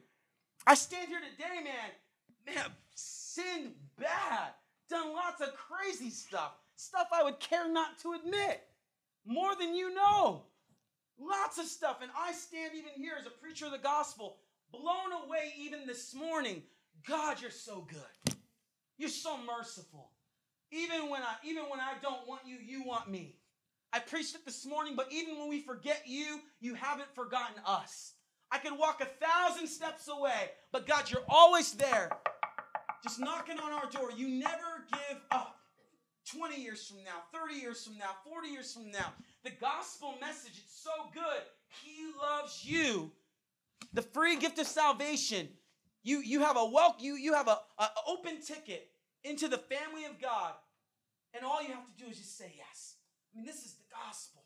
[0.66, 4.54] I stand here today, man, man, sinned bad,
[4.90, 8.64] done lots of crazy stuff, stuff I would care not to admit
[9.26, 10.44] more than you know.
[11.20, 11.98] Lots of stuff.
[12.02, 14.38] And I stand even here as a preacher of the gospel,
[14.72, 16.64] blown away even this morning.
[17.08, 18.36] God, you're so good.
[18.98, 20.10] You're so merciful.
[20.74, 23.36] Even when I even when I don't want you, you want me.
[23.92, 28.14] I preached it this morning, but even when we forget you, you haven't forgotten us.
[28.52, 32.10] I could walk a thousand steps away, but God, you're always there,
[33.04, 34.10] just knocking on our door.
[34.16, 35.58] You never give up.
[36.36, 39.14] 20 years from now, 30 years from now, 40 years from now.
[39.44, 41.44] The gospel message, it's so good.
[41.84, 43.12] He loves you.
[43.92, 45.50] The free gift of salvation.
[46.02, 48.90] You, you have a welcome, you, you have a, a open ticket
[49.24, 50.54] into the family of God.
[51.34, 52.96] And all you have to do is just say yes.
[53.34, 54.44] I mean, this is the gospel.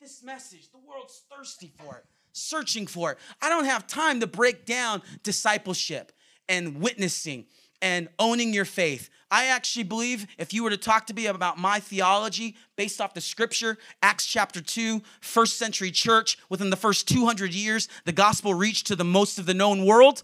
[0.00, 3.18] This message, the world's thirsty for it, searching for it.
[3.42, 6.12] I don't have time to break down discipleship
[6.48, 7.46] and witnessing
[7.82, 9.10] and owning your faith.
[9.30, 13.14] I actually believe if you were to talk to me about my theology based off
[13.14, 18.54] the scripture, Acts chapter 2, first century church, within the first 200 years, the gospel
[18.54, 20.22] reached to the most of the known world.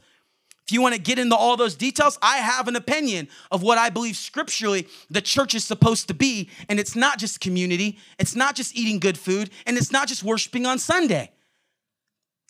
[0.67, 3.77] If you want to get into all those details, I have an opinion of what
[3.77, 6.49] I believe scripturally the church is supposed to be.
[6.71, 10.25] And it's not just community, it's not just eating good food, and it's not just
[10.25, 11.31] worshiping on Sunday.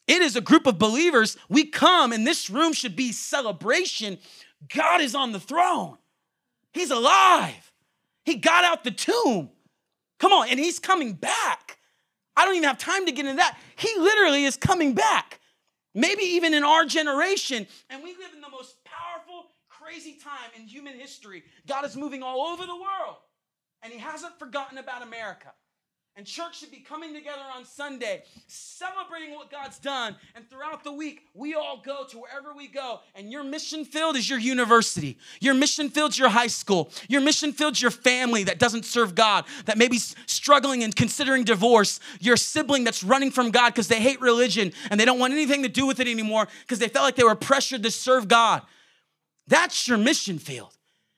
[0.07, 1.37] It is a group of believers.
[1.49, 4.19] We come, and this room should be celebration.
[4.73, 5.97] God is on the throne.
[6.73, 7.73] He's alive.
[8.25, 9.51] He got out the tomb.
[10.21, 11.79] Come on, and he's coming back.
[12.37, 13.59] I don't even have time to get into that.
[13.77, 15.41] He literally is coming back.
[15.95, 20.67] Maybe even in our generation, and we live in the most powerful, crazy time in
[20.67, 21.45] human history.
[21.69, 23.17] God is moving all over the world,
[23.83, 25.53] and he hasn't forgotten about America.
[26.17, 30.15] And church should be coming together on Sunday, celebrating what God's done.
[30.37, 33.01] And throughout the week, we all go to wherever we go.
[33.17, 35.19] And your mission field is your university.
[35.41, 36.93] Your mission field's your high school.
[37.09, 41.43] Your mission field's your family that doesn't serve God, that may be struggling and considering
[41.43, 41.99] divorce.
[42.21, 45.65] Your sibling that's running from God because they hate religion and they don't want anything
[45.65, 48.63] to do with it anymore because they felt like they were pressured to serve God.
[49.49, 50.75] That's your mission field.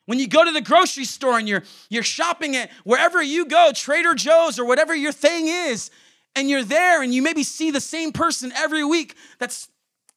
[0.07, 3.73] When you go to the grocery store and you're, you're shopping at wherever you go,
[3.75, 5.91] Trader Joe's or whatever your thing is,
[6.37, 9.69] and you're there and you maybe see the same person every week that's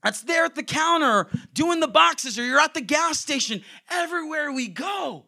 [0.03, 4.51] that's there at the counter doing the boxes or you're at the gas station everywhere
[4.51, 5.25] we go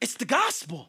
[0.00, 0.88] it's the gospel.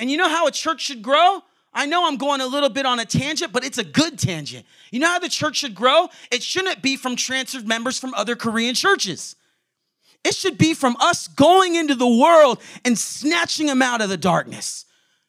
[0.00, 1.42] And you know how a church should grow?
[1.74, 4.66] I know i'm going a little bit on a tangent but it's a good tangent.
[4.90, 6.08] You know how the church should grow?
[6.30, 9.36] It shouldn't be from transferred members from other korean churches
[10.24, 14.16] it should be from us going into the world and snatching them out of the
[14.16, 14.84] darkness.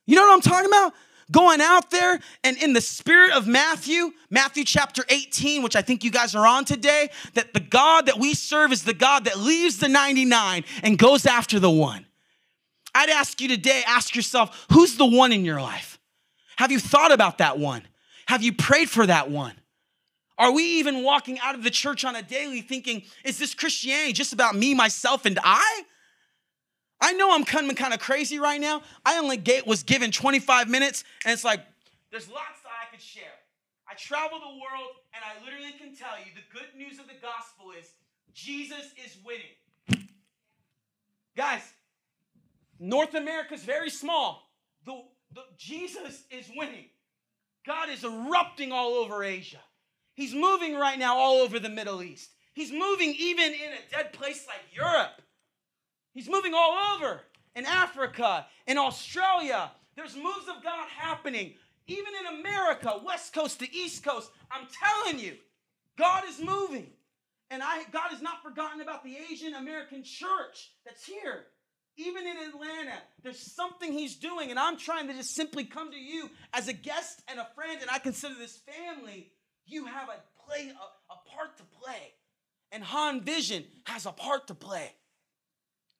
[0.05, 0.93] You know what I'm talking about?
[1.31, 6.03] Going out there and in the spirit of Matthew, Matthew chapter 18, which I think
[6.03, 9.39] you guys are on today, that the God that we serve is the God that
[9.39, 12.05] leaves the 99 and goes after the one.
[12.93, 15.97] I'd ask you today, ask yourself, who's the one in your life?
[16.57, 17.81] Have you thought about that one?
[18.27, 19.53] Have you prayed for that one?
[20.37, 24.13] Are we even walking out of the church on a daily thinking, is this Christianity
[24.13, 25.83] just about me, myself, and I?
[26.99, 28.81] I know I'm coming kind of crazy right now.
[29.05, 31.59] I only get, was given 25 minutes, and it's like,
[32.11, 33.23] there's lots that I could share.
[33.87, 37.19] I travel the world, and I literally can tell you the good news of the
[37.21, 37.91] gospel is
[38.33, 40.07] Jesus is winning.
[41.35, 41.61] Guys,
[42.79, 44.49] North America is very small.
[44.85, 45.01] The,
[45.33, 46.85] the, Jesus is winning.
[47.65, 49.61] God is erupting all over Asia.
[50.15, 52.29] He's moving right now all over the Middle East.
[52.53, 55.21] He's moving even in a dead place like Europe.
[56.13, 57.21] He's moving all over
[57.55, 59.71] in Africa, in Australia.
[59.95, 61.55] There's moves of God happening.
[61.87, 65.33] Even in America, West Coast to East Coast, I'm telling you,
[65.97, 66.91] God is moving.
[67.49, 71.45] And I, God has not forgotten about the Asian American church that's here.
[71.97, 75.97] even in Atlanta, there's something he's doing, and I'm trying to just simply come to
[75.97, 79.31] you as a guest and a friend, and I consider this family.
[79.65, 82.13] You have a play, a, a part to play,
[82.71, 84.93] and Han Vision has a part to play.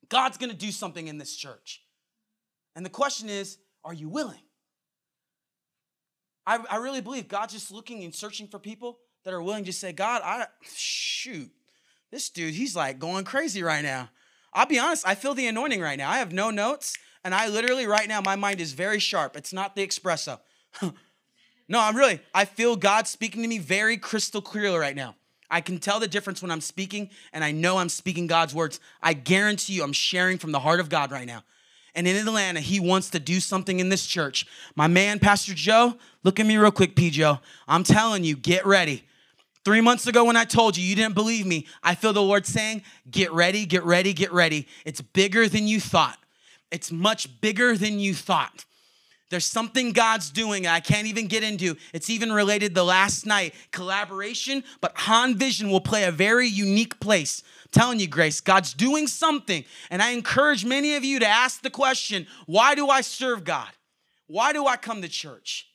[0.09, 1.81] God's gonna do something in this church,
[2.75, 4.39] and the question is, are you willing?
[6.45, 9.73] I, I really believe God's just looking and searching for people that are willing to
[9.73, 11.49] say, God, I shoot,
[12.11, 14.09] this dude, he's like going crazy right now.
[14.53, 16.09] I'll be honest, I feel the anointing right now.
[16.09, 19.35] I have no notes, and I literally right now, my mind is very sharp.
[19.35, 20.39] It's not the espresso.
[21.67, 25.15] no, I'm really, I feel God speaking to me very crystal clearly right now.
[25.49, 28.79] I can tell the difference when I'm speaking, and I know I'm speaking God's words.
[29.01, 31.43] I guarantee you, I'm sharing from the heart of God right now.
[31.95, 34.47] And in Atlanta, he wants to do something in this church.
[34.75, 37.11] My man, Pastor Joe, look at me real quick, P.
[37.11, 37.39] Joe.
[37.67, 39.03] I'm telling you, get ready.
[39.63, 41.67] Three months ago, when I told you, you didn't believe me.
[41.83, 44.67] I feel the Lord saying, Get ready, get ready, get ready.
[44.85, 46.17] It's bigger than you thought.
[46.71, 48.65] It's much bigger than you thought.
[49.29, 51.75] There's something God's doing I can't even get into.
[51.93, 56.99] It's even related the last night collaboration, but Han Vision will play a very unique
[56.99, 57.41] place.
[57.63, 59.65] I'm telling you, Grace, God's doing something.
[59.89, 63.69] And I encourage many of you to ask the question why do I serve God?
[64.27, 65.67] Why do I come to church?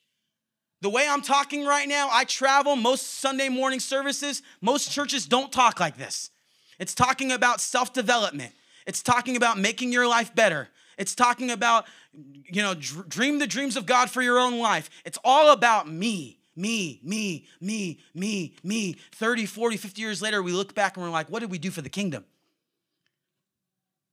[0.81, 4.43] The way I'm talking right now, I travel most Sunday morning services.
[4.61, 6.31] Most churches don't talk like this.
[6.79, 8.53] It's talking about self development,
[8.87, 10.69] it's talking about making your life better.
[10.99, 14.91] It's talking about, you know, dr- dream the dreams of God for your own life.
[15.05, 18.97] It's all about me, me, me, me, me, me.
[19.13, 21.71] 30, 40, 50 years later, we look back and we're like, what did we do
[21.71, 22.25] for the kingdom?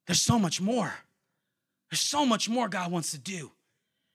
[0.05, 0.93] There's so much more.
[1.89, 3.51] There's so much more God wants to do.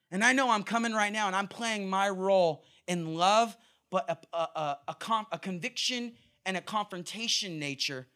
[0.09, 3.55] And I know I'm coming right now and I'm playing my role in love,
[3.89, 6.13] but a, a, a, a, a conviction
[6.45, 8.07] and a confrontation nature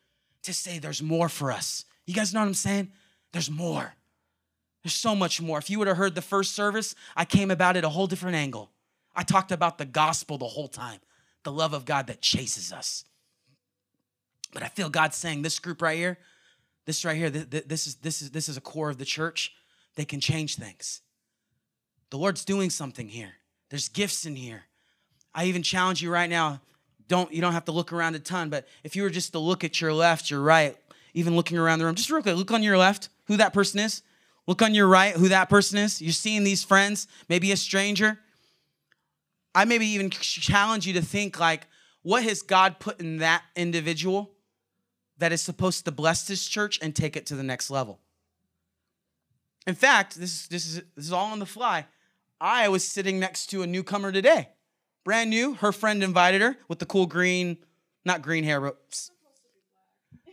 [0.43, 1.85] to say there's more for us.
[2.05, 2.91] You guys know what I'm saying?
[3.33, 3.93] There's more.
[4.85, 5.57] There's so much more.
[5.57, 8.35] If you would have heard the first service, I came about it a whole different
[8.35, 8.69] angle.
[9.15, 10.99] I talked about the gospel the whole time,
[11.41, 13.03] the love of God that chases us.
[14.53, 16.19] But I feel God saying this group right here,
[16.85, 19.55] this right here, this is this is this is a core of the church.
[19.95, 21.01] They can change things.
[22.11, 23.33] The Lord's doing something here.
[23.71, 24.65] There's gifts in here.
[25.33, 26.61] I even challenge you right now.
[27.07, 29.39] Don't you don't have to look around a ton, but if you were just to
[29.39, 30.77] look at your left, your right,
[31.15, 33.79] even looking around the room, just real quick, look on your left, who that person
[33.79, 34.03] is.
[34.47, 36.01] Look on your right, who that person is.
[36.01, 38.19] You're seeing these friends, maybe a stranger.
[39.55, 41.67] I maybe even challenge you to think like,
[42.03, 44.31] what has God put in that individual
[45.17, 47.99] that is supposed to bless this church and take it to the next level?
[49.65, 51.87] In fact, this, is this, is, this is all on the fly.
[52.39, 54.49] I was sitting next to a newcomer today,
[55.03, 55.55] brand new.
[55.55, 57.57] Her friend invited her with the cool green,
[58.03, 59.09] not green hair, but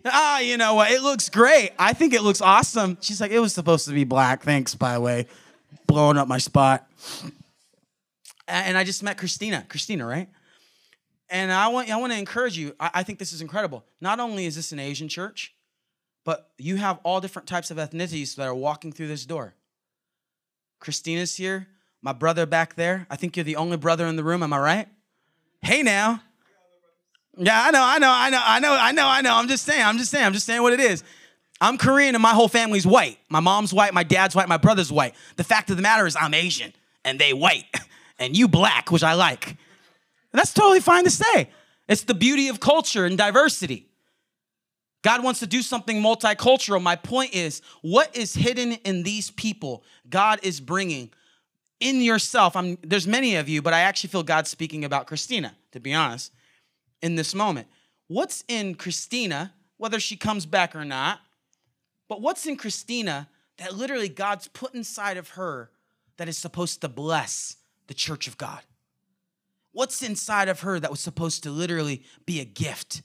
[0.05, 0.91] ah, you know what?
[0.91, 1.71] It looks great.
[1.79, 2.99] I think it looks awesome.
[3.01, 4.43] She's like, it was supposed to be black.
[4.43, 5.27] Thanks, by the way,
[5.87, 6.87] blowing up my spot.
[8.49, 9.65] And I just met Christina.
[9.69, 10.29] Christina, right?
[11.31, 12.75] And I want I want to encourage you.
[12.79, 13.85] I, I think this is incredible.
[14.01, 15.55] Not only is this an Asian church,
[16.25, 19.55] but you have all different types of ethnicities that are walking through this door.
[20.79, 21.69] Christina's here.
[22.03, 23.07] My brother back there.
[23.09, 24.43] I think you're the only brother in the room.
[24.43, 24.89] Am I right?
[25.63, 26.21] Hey now.
[27.37, 29.35] Yeah, I know, I know, I know, I know, I know, I know.
[29.35, 31.03] I'm just saying, I'm just saying, I'm just saying what it is.
[31.61, 33.19] I'm Korean and my whole family's white.
[33.29, 35.15] My mom's white, my dad's white, my brother's white.
[35.37, 36.73] The fact of the matter is I'm Asian
[37.05, 37.65] and they white
[38.19, 39.49] and you black, which I like.
[39.49, 41.51] And that's totally fine to say.
[41.89, 43.87] It's the beauty of culture and diversity.
[45.03, 46.83] God wants to do something multicultural.
[46.83, 51.11] My point is, what is hidden in these people God is bringing
[51.83, 55.57] in yourself, I'm, there's many of you, but I actually feel God speaking about Christina,
[55.73, 56.33] to be honest,
[57.03, 57.69] in this moment.
[58.09, 61.21] What's in Christina, whether she comes back or not,
[62.09, 63.29] but what's in Christina
[63.59, 65.71] that literally God's put inside of her
[66.17, 68.61] that is supposed to bless the church of God?
[69.73, 73.03] What's inside of her that was supposed to literally be a gift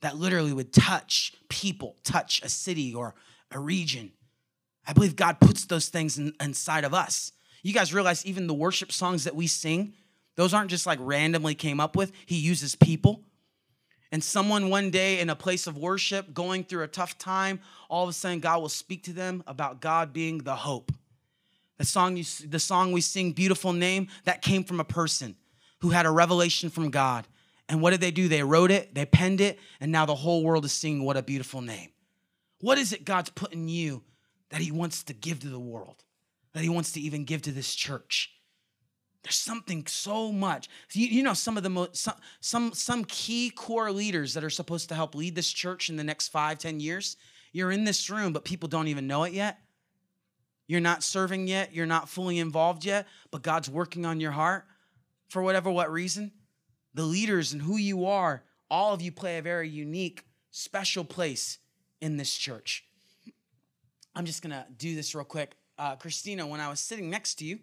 [0.00, 3.14] that literally would touch people, touch a city or
[3.52, 4.12] a region?
[4.86, 7.32] I believe God puts those things in, inside of us.
[7.62, 9.94] You guys realize even the worship songs that we sing,
[10.36, 12.12] those aren't just like randomly came up with.
[12.26, 13.22] He uses people.
[14.12, 18.02] And someone one day in a place of worship going through a tough time, all
[18.04, 20.92] of a sudden God will speak to them about God being the hope.
[21.78, 25.36] The song, you, the song we sing, Beautiful Name, that came from a person
[25.80, 27.26] who had a revelation from God.
[27.68, 28.28] And what did they do?
[28.28, 31.22] They wrote it, they penned it, and now the whole world is singing, What a
[31.22, 31.90] beautiful name.
[32.60, 34.02] What is it God's put in you
[34.50, 36.04] that He wants to give to the world?
[36.52, 38.32] that he wants to even give to this church.
[39.22, 40.68] There's something so much.
[40.92, 44.50] You, you know, some of the most, some, some, some key core leaders that are
[44.50, 47.16] supposed to help lead this church in the next five, ten years.
[47.52, 49.58] You're in this room, but people don't even know it yet.
[50.70, 54.66] you're not serving yet, you're not fully involved yet, but God's working on your heart
[55.28, 56.30] for whatever what reason,
[56.94, 61.58] the leaders and who you are, all of you play a very unique, special place
[62.00, 62.84] in this church.
[64.14, 65.56] I'm just gonna do this real quick.
[65.76, 67.58] Uh, Christina, when I was sitting next to you,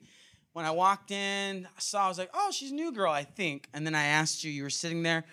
[0.58, 3.24] when I walked in, I saw, I was like, oh, she's a new girl, I
[3.24, 3.70] think.
[3.76, 5.24] And then I asked you, you were sitting there.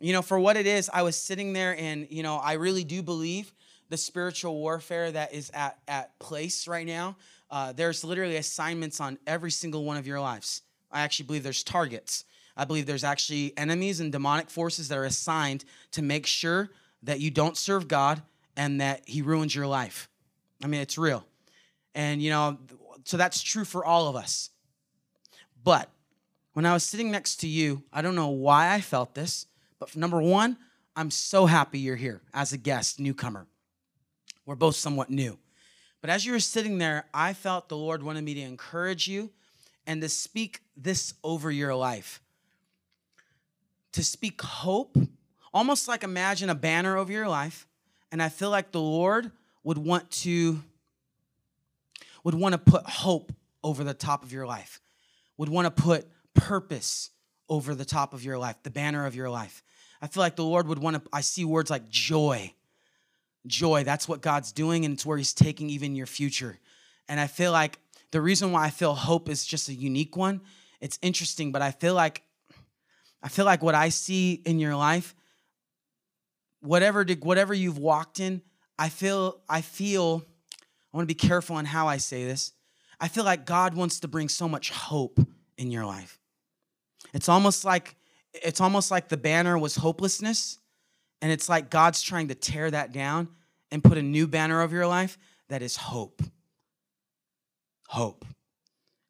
[0.00, 2.84] You know, for what it is, I was sitting there and, you know, I really
[2.84, 3.54] do believe
[3.88, 7.16] the spiritual warfare that is at, at place right now.
[7.50, 10.60] Uh, there's literally assignments on every single one of your lives.
[10.92, 12.26] I actually believe there's targets.
[12.54, 16.68] I believe there's actually enemies and demonic forces that are assigned to make sure
[17.02, 18.20] that you don't serve God
[18.58, 20.10] and that He ruins your life.
[20.62, 21.24] I mean, it's real.
[21.94, 22.58] And, you know,
[23.04, 24.50] so that's true for all of us.
[25.66, 25.90] But
[26.52, 29.46] when I was sitting next to you, I don't know why I felt this,
[29.80, 30.58] but number one,
[30.94, 33.48] I'm so happy you're here as a guest, newcomer.
[34.46, 35.38] We're both somewhat new.
[36.00, 39.32] But as you were sitting there, I felt the Lord wanted me to encourage you
[39.88, 42.20] and to speak this over your life.
[43.94, 44.96] To speak hope,
[45.52, 47.66] almost like imagine a banner over your life.
[48.12, 49.32] And I feel like the Lord
[49.64, 50.62] would want to
[52.22, 53.32] would want to put hope
[53.64, 54.80] over the top of your life.
[55.38, 57.10] Would want to put purpose
[57.48, 59.62] over the top of your life, the banner of your life.
[60.00, 62.52] I feel like the Lord would want to I see words like joy
[63.46, 63.84] joy.
[63.84, 66.58] That's what God's doing, and it's where He's taking even your future.
[67.08, 67.78] And I feel like
[68.10, 70.40] the reason why I feel hope is just a unique one.
[70.80, 72.22] It's interesting, but I feel like
[73.22, 75.14] I feel like what I see in your life,
[76.60, 78.42] whatever whatever you've walked in,
[78.78, 80.24] I feel I feel
[80.92, 82.52] I want to be careful on how I say this.
[83.00, 85.20] I feel like God wants to bring so much hope
[85.58, 86.18] in your life.
[87.12, 87.96] It's almost like
[88.32, 90.58] it's almost like the banner was hopelessness
[91.22, 93.28] and it's like God's trying to tear that down
[93.70, 95.18] and put a new banner over your life
[95.48, 96.22] that is hope.
[97.88, 98.24] Hope.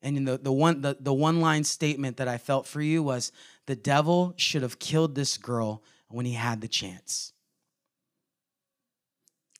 [0.03, 3.03] And in the, the one the, the one line statement that I felt for you
[3.03, 3.32] was
[3.66, 7.32] the devil should have killed this girl when he had the chance.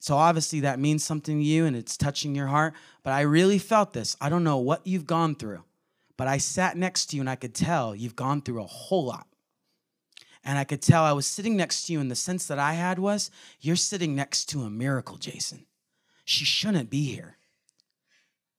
[0.07, 3.59] So obviously that means something to you and it's touching your heart, but I really
[3.59, 4.17] felt this.
[4.21, 5.65] I don't know what you've gone through,
[6.17, 9.05] but I sat next to you and I could tell you've gone through a whole
[9.05, 9.27] lot.
[10.45, 12.75] And I could tell I was sitting next to you, and the sense that I
[12.75, 15.67] had was, you're sitting next to a miracle, Jason.
[16.25, 17.39] She shouldn't be here.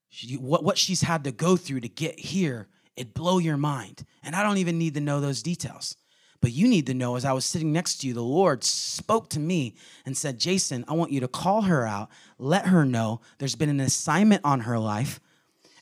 [0.10, 2.68] She, what, what she's had to go through to get here,
[2.98, 4.06] it blow your mind.
[4.22, 5.96] And I don't even need to know those details.
[6.42, 9.30] But you need to know as I was sitting next to you, the Lord spoke
[9.30, 9.76] to me
[10.06, 13.70] and said, Jason, I want you to call her out, let her know there's been
[13.70, 15.20] an assignment on her life.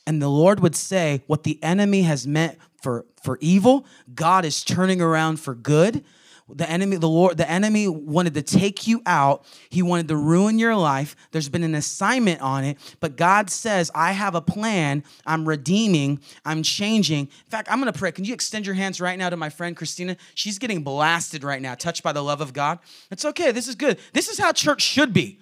[0.06, 4.62] And the Lord would say, What the enemy has meant for, for evil, God is
[4.62, 6.04] turning around for good.
[6.48, 9.44] The enemy, the Lord, the enemy wanted to take you out.
[9.68, 11.16] He wanted to ruin your life.
[11.32, 15.02] There's been an assignment on it, but God says, I have a plan.
[15.26, 16.20] I'm redeeming.
[16.44, 17.24] I'm changing.
[17.24, 18.12] In fact, I'm gonna pray.
[18.12, 20.16] Can you extend your hands right now to my friend Christina?
[20.34, 22.78] She's getting blasted right now, touched by the love of God.
[23.10, 23.50] It's okay.
[23.50, 23.98] This is good.
[24.12, 25.40] This is how church should be.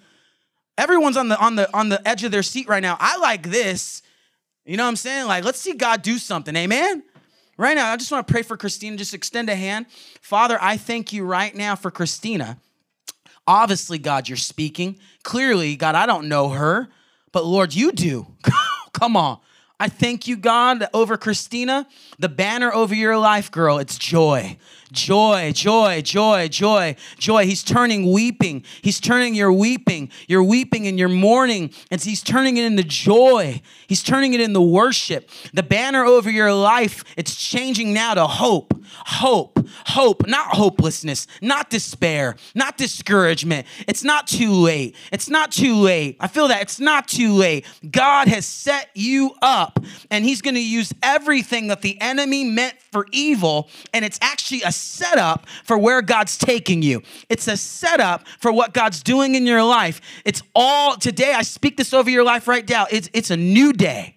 [0.75, 2.97] Everyone's on the on the on the edge of their seat right now.
[2.99, 4.01] I like this.
[4.65, 5.27] You know what I'm saying?
[5.27, 6.55] Like, let's see God do something.
[6.55, 7.03] Amen.
[7.57, 8.97] Right now, I just want to pray for Christina.
[8.97, 9.85] Just extend a hand.
[10.21, 12.57] Father, I thank you right now for Christina.
[13.47, 14.97] Obviously, God, you're speaking.
[15.23, 16.89] Clearly, God, I don't know her,
[17.31, 18.27] but Lord, you do.
[18.93, 19.39] Come on.
[19.79, 21.85] I thank you, God, over Christina,
[22.17, 23.77] the banner over your life, girl.
[23.77, 24.57] It's joy.
[24.91, 27.45] Joy, joy, joy, joy, joy.
[27.45, 28.63] He's turning weeping.
[28.81, 33.61] He's turning your weeping, your weeping and your mourning, and he's turning it into joy.
[33.87, 35.29] He's turning it into worship.
[35.53, 38.73] The banner over your life, it's changing now to hope.
[39.07, 43.65] Hope, hope, not hopelessness, not despair, not discouragement.
[43.87, 44.95] It's not too late.
[45.11, 46.17] It's not too late.
[46.19, 47.65] I feel that it's not too late.
[47.89, 49.79] God has set you up,
[50.11, 54.61] and he's going to use everything that the enemy meant for evil, and it's actually
[54.61, 57.01] a setup for where God's taking you.
[57.29, 60.01] It's a setup for what God's doing in your life.
[60.25, 61.33] It's all today.
[61.33, 62.85] I speak this over your life right now.
[62.91, 64.15] It's, it's a new day.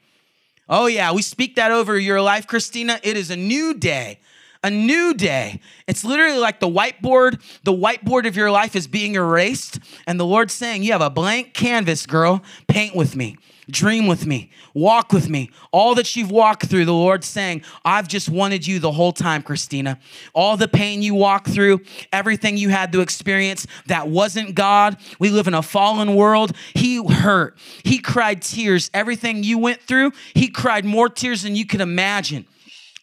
[0.68, 3.00] Oh, yeah, we speak that over your life, Christina.
[3.02, 4.18] It is a new day.
[4.62, 5.60] A new day.
[5.86, 7.40] It's literally like the whiteboard.
[7.62, 11.10] The whiteboard of your life is being erased, and the Lord's saying, You have a
[11.10, 12.42] blank canvas, girl.
[12.66, 13.36] Paint with me.
[13.70, 15.50] Dream with me, walk with me.
[15.72, 19.42] All that you've walked through, the Lord's saying, I've just wanted you the whole time,
[19.42, 19.98] Christina.
[20.32, 24.96] All the pain you walked through, everything you had to experience that wasn't God.
[25.18, 26.56] We live in a fallen world.
[26.72, 28.90] He hurt, He cried tears.
[28.94, 32.46] Everything you went through, He cried more tears than you could imagine.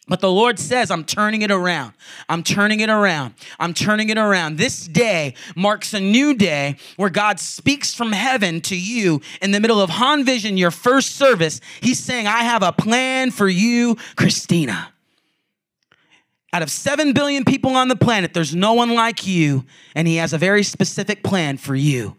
[0.08, 1.92] But the Lord says, I'm turning it around.
[2.28, 3.34] I'm turning it around.
[3.58, 4.56] I'm turning it around.
[4.56, 9.58] This day marks a new day where God speaks from heaven to you in the
[9.58, 11.60] middle of Han Vision, your first service.
[11.80, 14.92] He's saying, I have a plan for you, Christina.
[16.52, 19.64] Out of 7 billion people on the planet, there's no one like you,
[19.96, 22.16] and He has a very specific plan for you.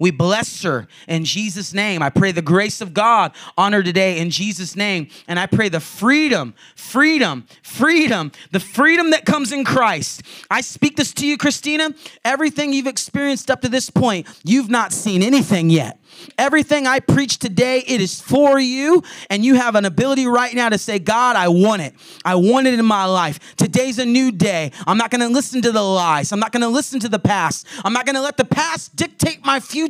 [0.00, 2.02] We bless her in Jesus' name.
[2.02, 5.08] I pray the grace of God on her today in Jesus' name.
[5.28, 10.22] And I pray the freedom, freedom, freedom, the freedom that comes in Christ.
[10.50, 11.90] I speak this to you, Christina.
[12.24, 15.98] Everything you've experienced up to this point, you've not seen anything yet.
[16.38, 19.02] Everything I preach today, it is for you.
[19.28, 21.94] And you have an ability right now to say, God, I want it.
[22.24, 23.54] I want it in my life.
[23.56, 24.72] Today's a new day.
[24.86, 26.32] I'm not going to listen to the lies.
[26.32, 27.66] I'm not going to listen to the past.
[27.84, 29.89] I'm not going to let the past dictate my future.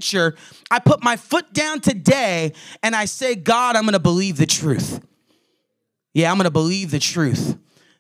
[0.71, 2.53] I put my foot down today
[2.83, 5.01] and I say, God, I'm going to believe the truth.
[6.13, 7.57] Yeah, I'm going to believe the truth.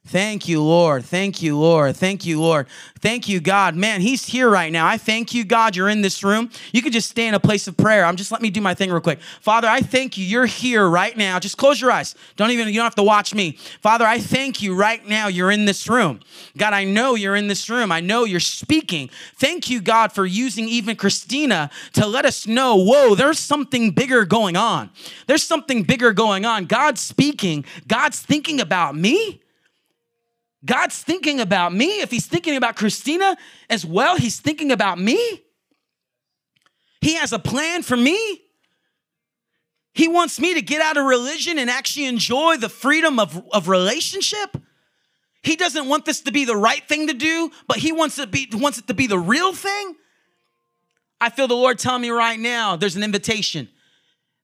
[0.06, 1.04] Thank you, Lord.
[1.04, 1.94] Thank you, Lord.
[1.94, 2.66] Thank you, Lord.
[3.00, 3.76] Thank you, God.
[3.76, 4.86] Man, He's here right now.
[4.86, 5.76] I thank you, God.
[5.76, 6.50] You're in this room.
[6.72, 8.06] You could just stay in a place of prayer.
[8.06, 9.20] I'm just let me do my thing real quick.
[9.42, 10.24] Father, I thank you.
[10.24, 11.38] You're here right now.
[11.38, 12.14] Just close your eyes.
[12.36, 13.52] Don't even, you don't have to watch me.
[13.82, 15.28] Father, I thank you right now.
[15.28, 16.20] You're in this room.
[16.56, 17.92] God, I know you're in this room.
[17.92, 19.10] I know you're speaking.
[19.36, 24.24] Thank you, God, for using even Christina to let us know, whoa, there's something bigger
[24.24, 24.90] going on.
[25.26, 26.64] There's something bigger going on.
[26.64, 27.66] God's speaking.
[27.86, 29.39] God's thinking about me.
[30.64, 32.00] God's thinking about me.
[32.00, 33.36] If He's thinking about Christina
[33.68, 35.42] as well, He's thinking about me.
[37.00, 38.42] He has a plan for me.
[39.92, 43.68] He wants me to get out of religion and actually enjoy the freedom of, of
[43.68, 44.56] relationship.
[45.42, 48.30] He doesn't want this to be the right thing to do, but he wants it,
[48.30, 49.96] be, wants it to be the real thing.
[51.20, 53.68] I feel the Lord telling me right now there's an invitation.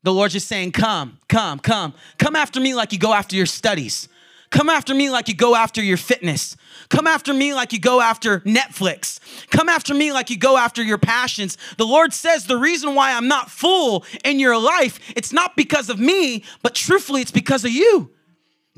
[0.03, 1.95] The Lord's just saying, Come, come, come.
[2.19, 4.09] Come after me like you go after your studies.
[4.57, 6.57] Come after me like you go after your fitness.
[6.89, 9.21] Come after me like you go after Netflix.
[9.51, 11.59] Come after me like you go after your passions.
[11.77, 15.91] The Lord says the reason why I'm not full in your life, it's not because
[15.91, 18.11] of me, but truthfully, it's because of you.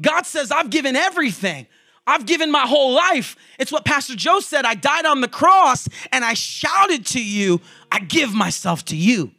[0.01, 1.69] God says, I've given everything.
[2.09, 3.37] I've given my whole life.
[3.61, 4.65] It's what Pastor Joe said.
[4.65, 7.61] I died on the cross and I shouted to you,
[7.93, 9.31] I give myself to you.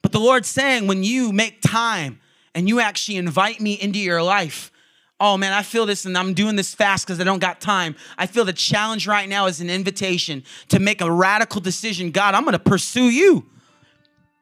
[0.00, 2.20] But the Lord's saying, when you make time,
[2.56, 4.72] and you actually invite me into your life,
[5.20, 7.94] oh man, I feel this and I'm doing this fast because I don't got time.
[8.16, 12.10] I feel the challenge right now is an invitation to make a radical decision.
[12.10, 13.44] God, I'm going to pursue you.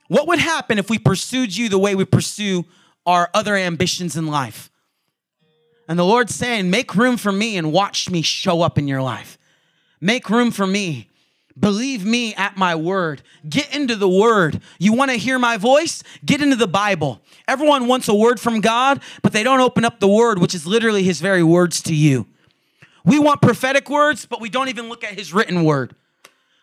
[0.06, 2.64] What would happen if we pursued you the way we pursue
[3.04, 4.70] our other ambitions in life?
[5.88, 9.02] And the Lord's saying, make room for me and watch me show up in your
[9.02, 9.38] life.
[10.00, 11.10] Make room for me
[11.58, 13.22] Believe me at my word.
[13.48, 14.60] Get into the word.
[14.78, 16.02] You want to hear my voice?
[16.24, 17.20] Get into the Bible.
[17.46, 20.66] Everyone wants a word from God, but they don't open up the word, which is
[20.66, 22.26] literally his very words to you.
[23.04, 25.94] We want prophetic words, but we don't even look at his written word.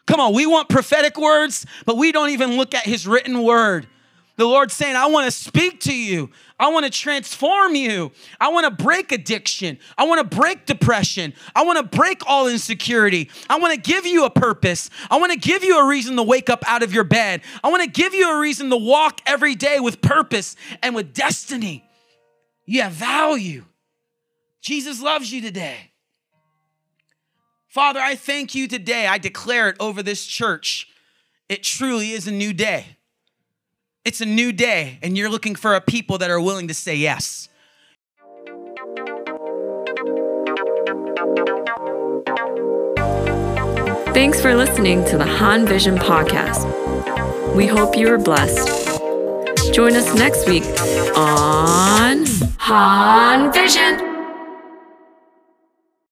[0.07, 3.87] Come on, we want prophetic words, but we don't even look at his written word.
[4.37, 6.29] The Lord's saying, I want to speak to you.
[6.59, 8.11] I want to transform you.
[8.39, 9.77] I want to break addiction.
[9.97, 11.33] I want to break depression.
[11.55, 13.29] I want to break all insecurity.
[13.49, 14.89] I want to give you a purpose.
[15.09, 17.41] I want to give you a reason to wake up out of your bed.
[17.63, 21.13] I want to give you a reason to walk every day with purpose and with
[21.13, 21.83] destiny.
[22.65, 23.65] You have value.
[24.61, 25.91] Jesus loves you today.
[27.67, 29.07] Father, I thank you today.
[29.07, 30.87] I declare it over this church.
[31.49, 32.97] It truly is a new day.
[34.03, 36.95] It's a new day, and you're looking for a people that are willing to say
[36.95, 37.47] yes.
[44.11, 46.65] Thanks for listening to the Han Vision podcast.
[47.55, 48.67] We hope you were blessed.
[49.71, 50.63] Join us next week
[51.15, 52.25] on
[52.57, 54.10] Han Vision.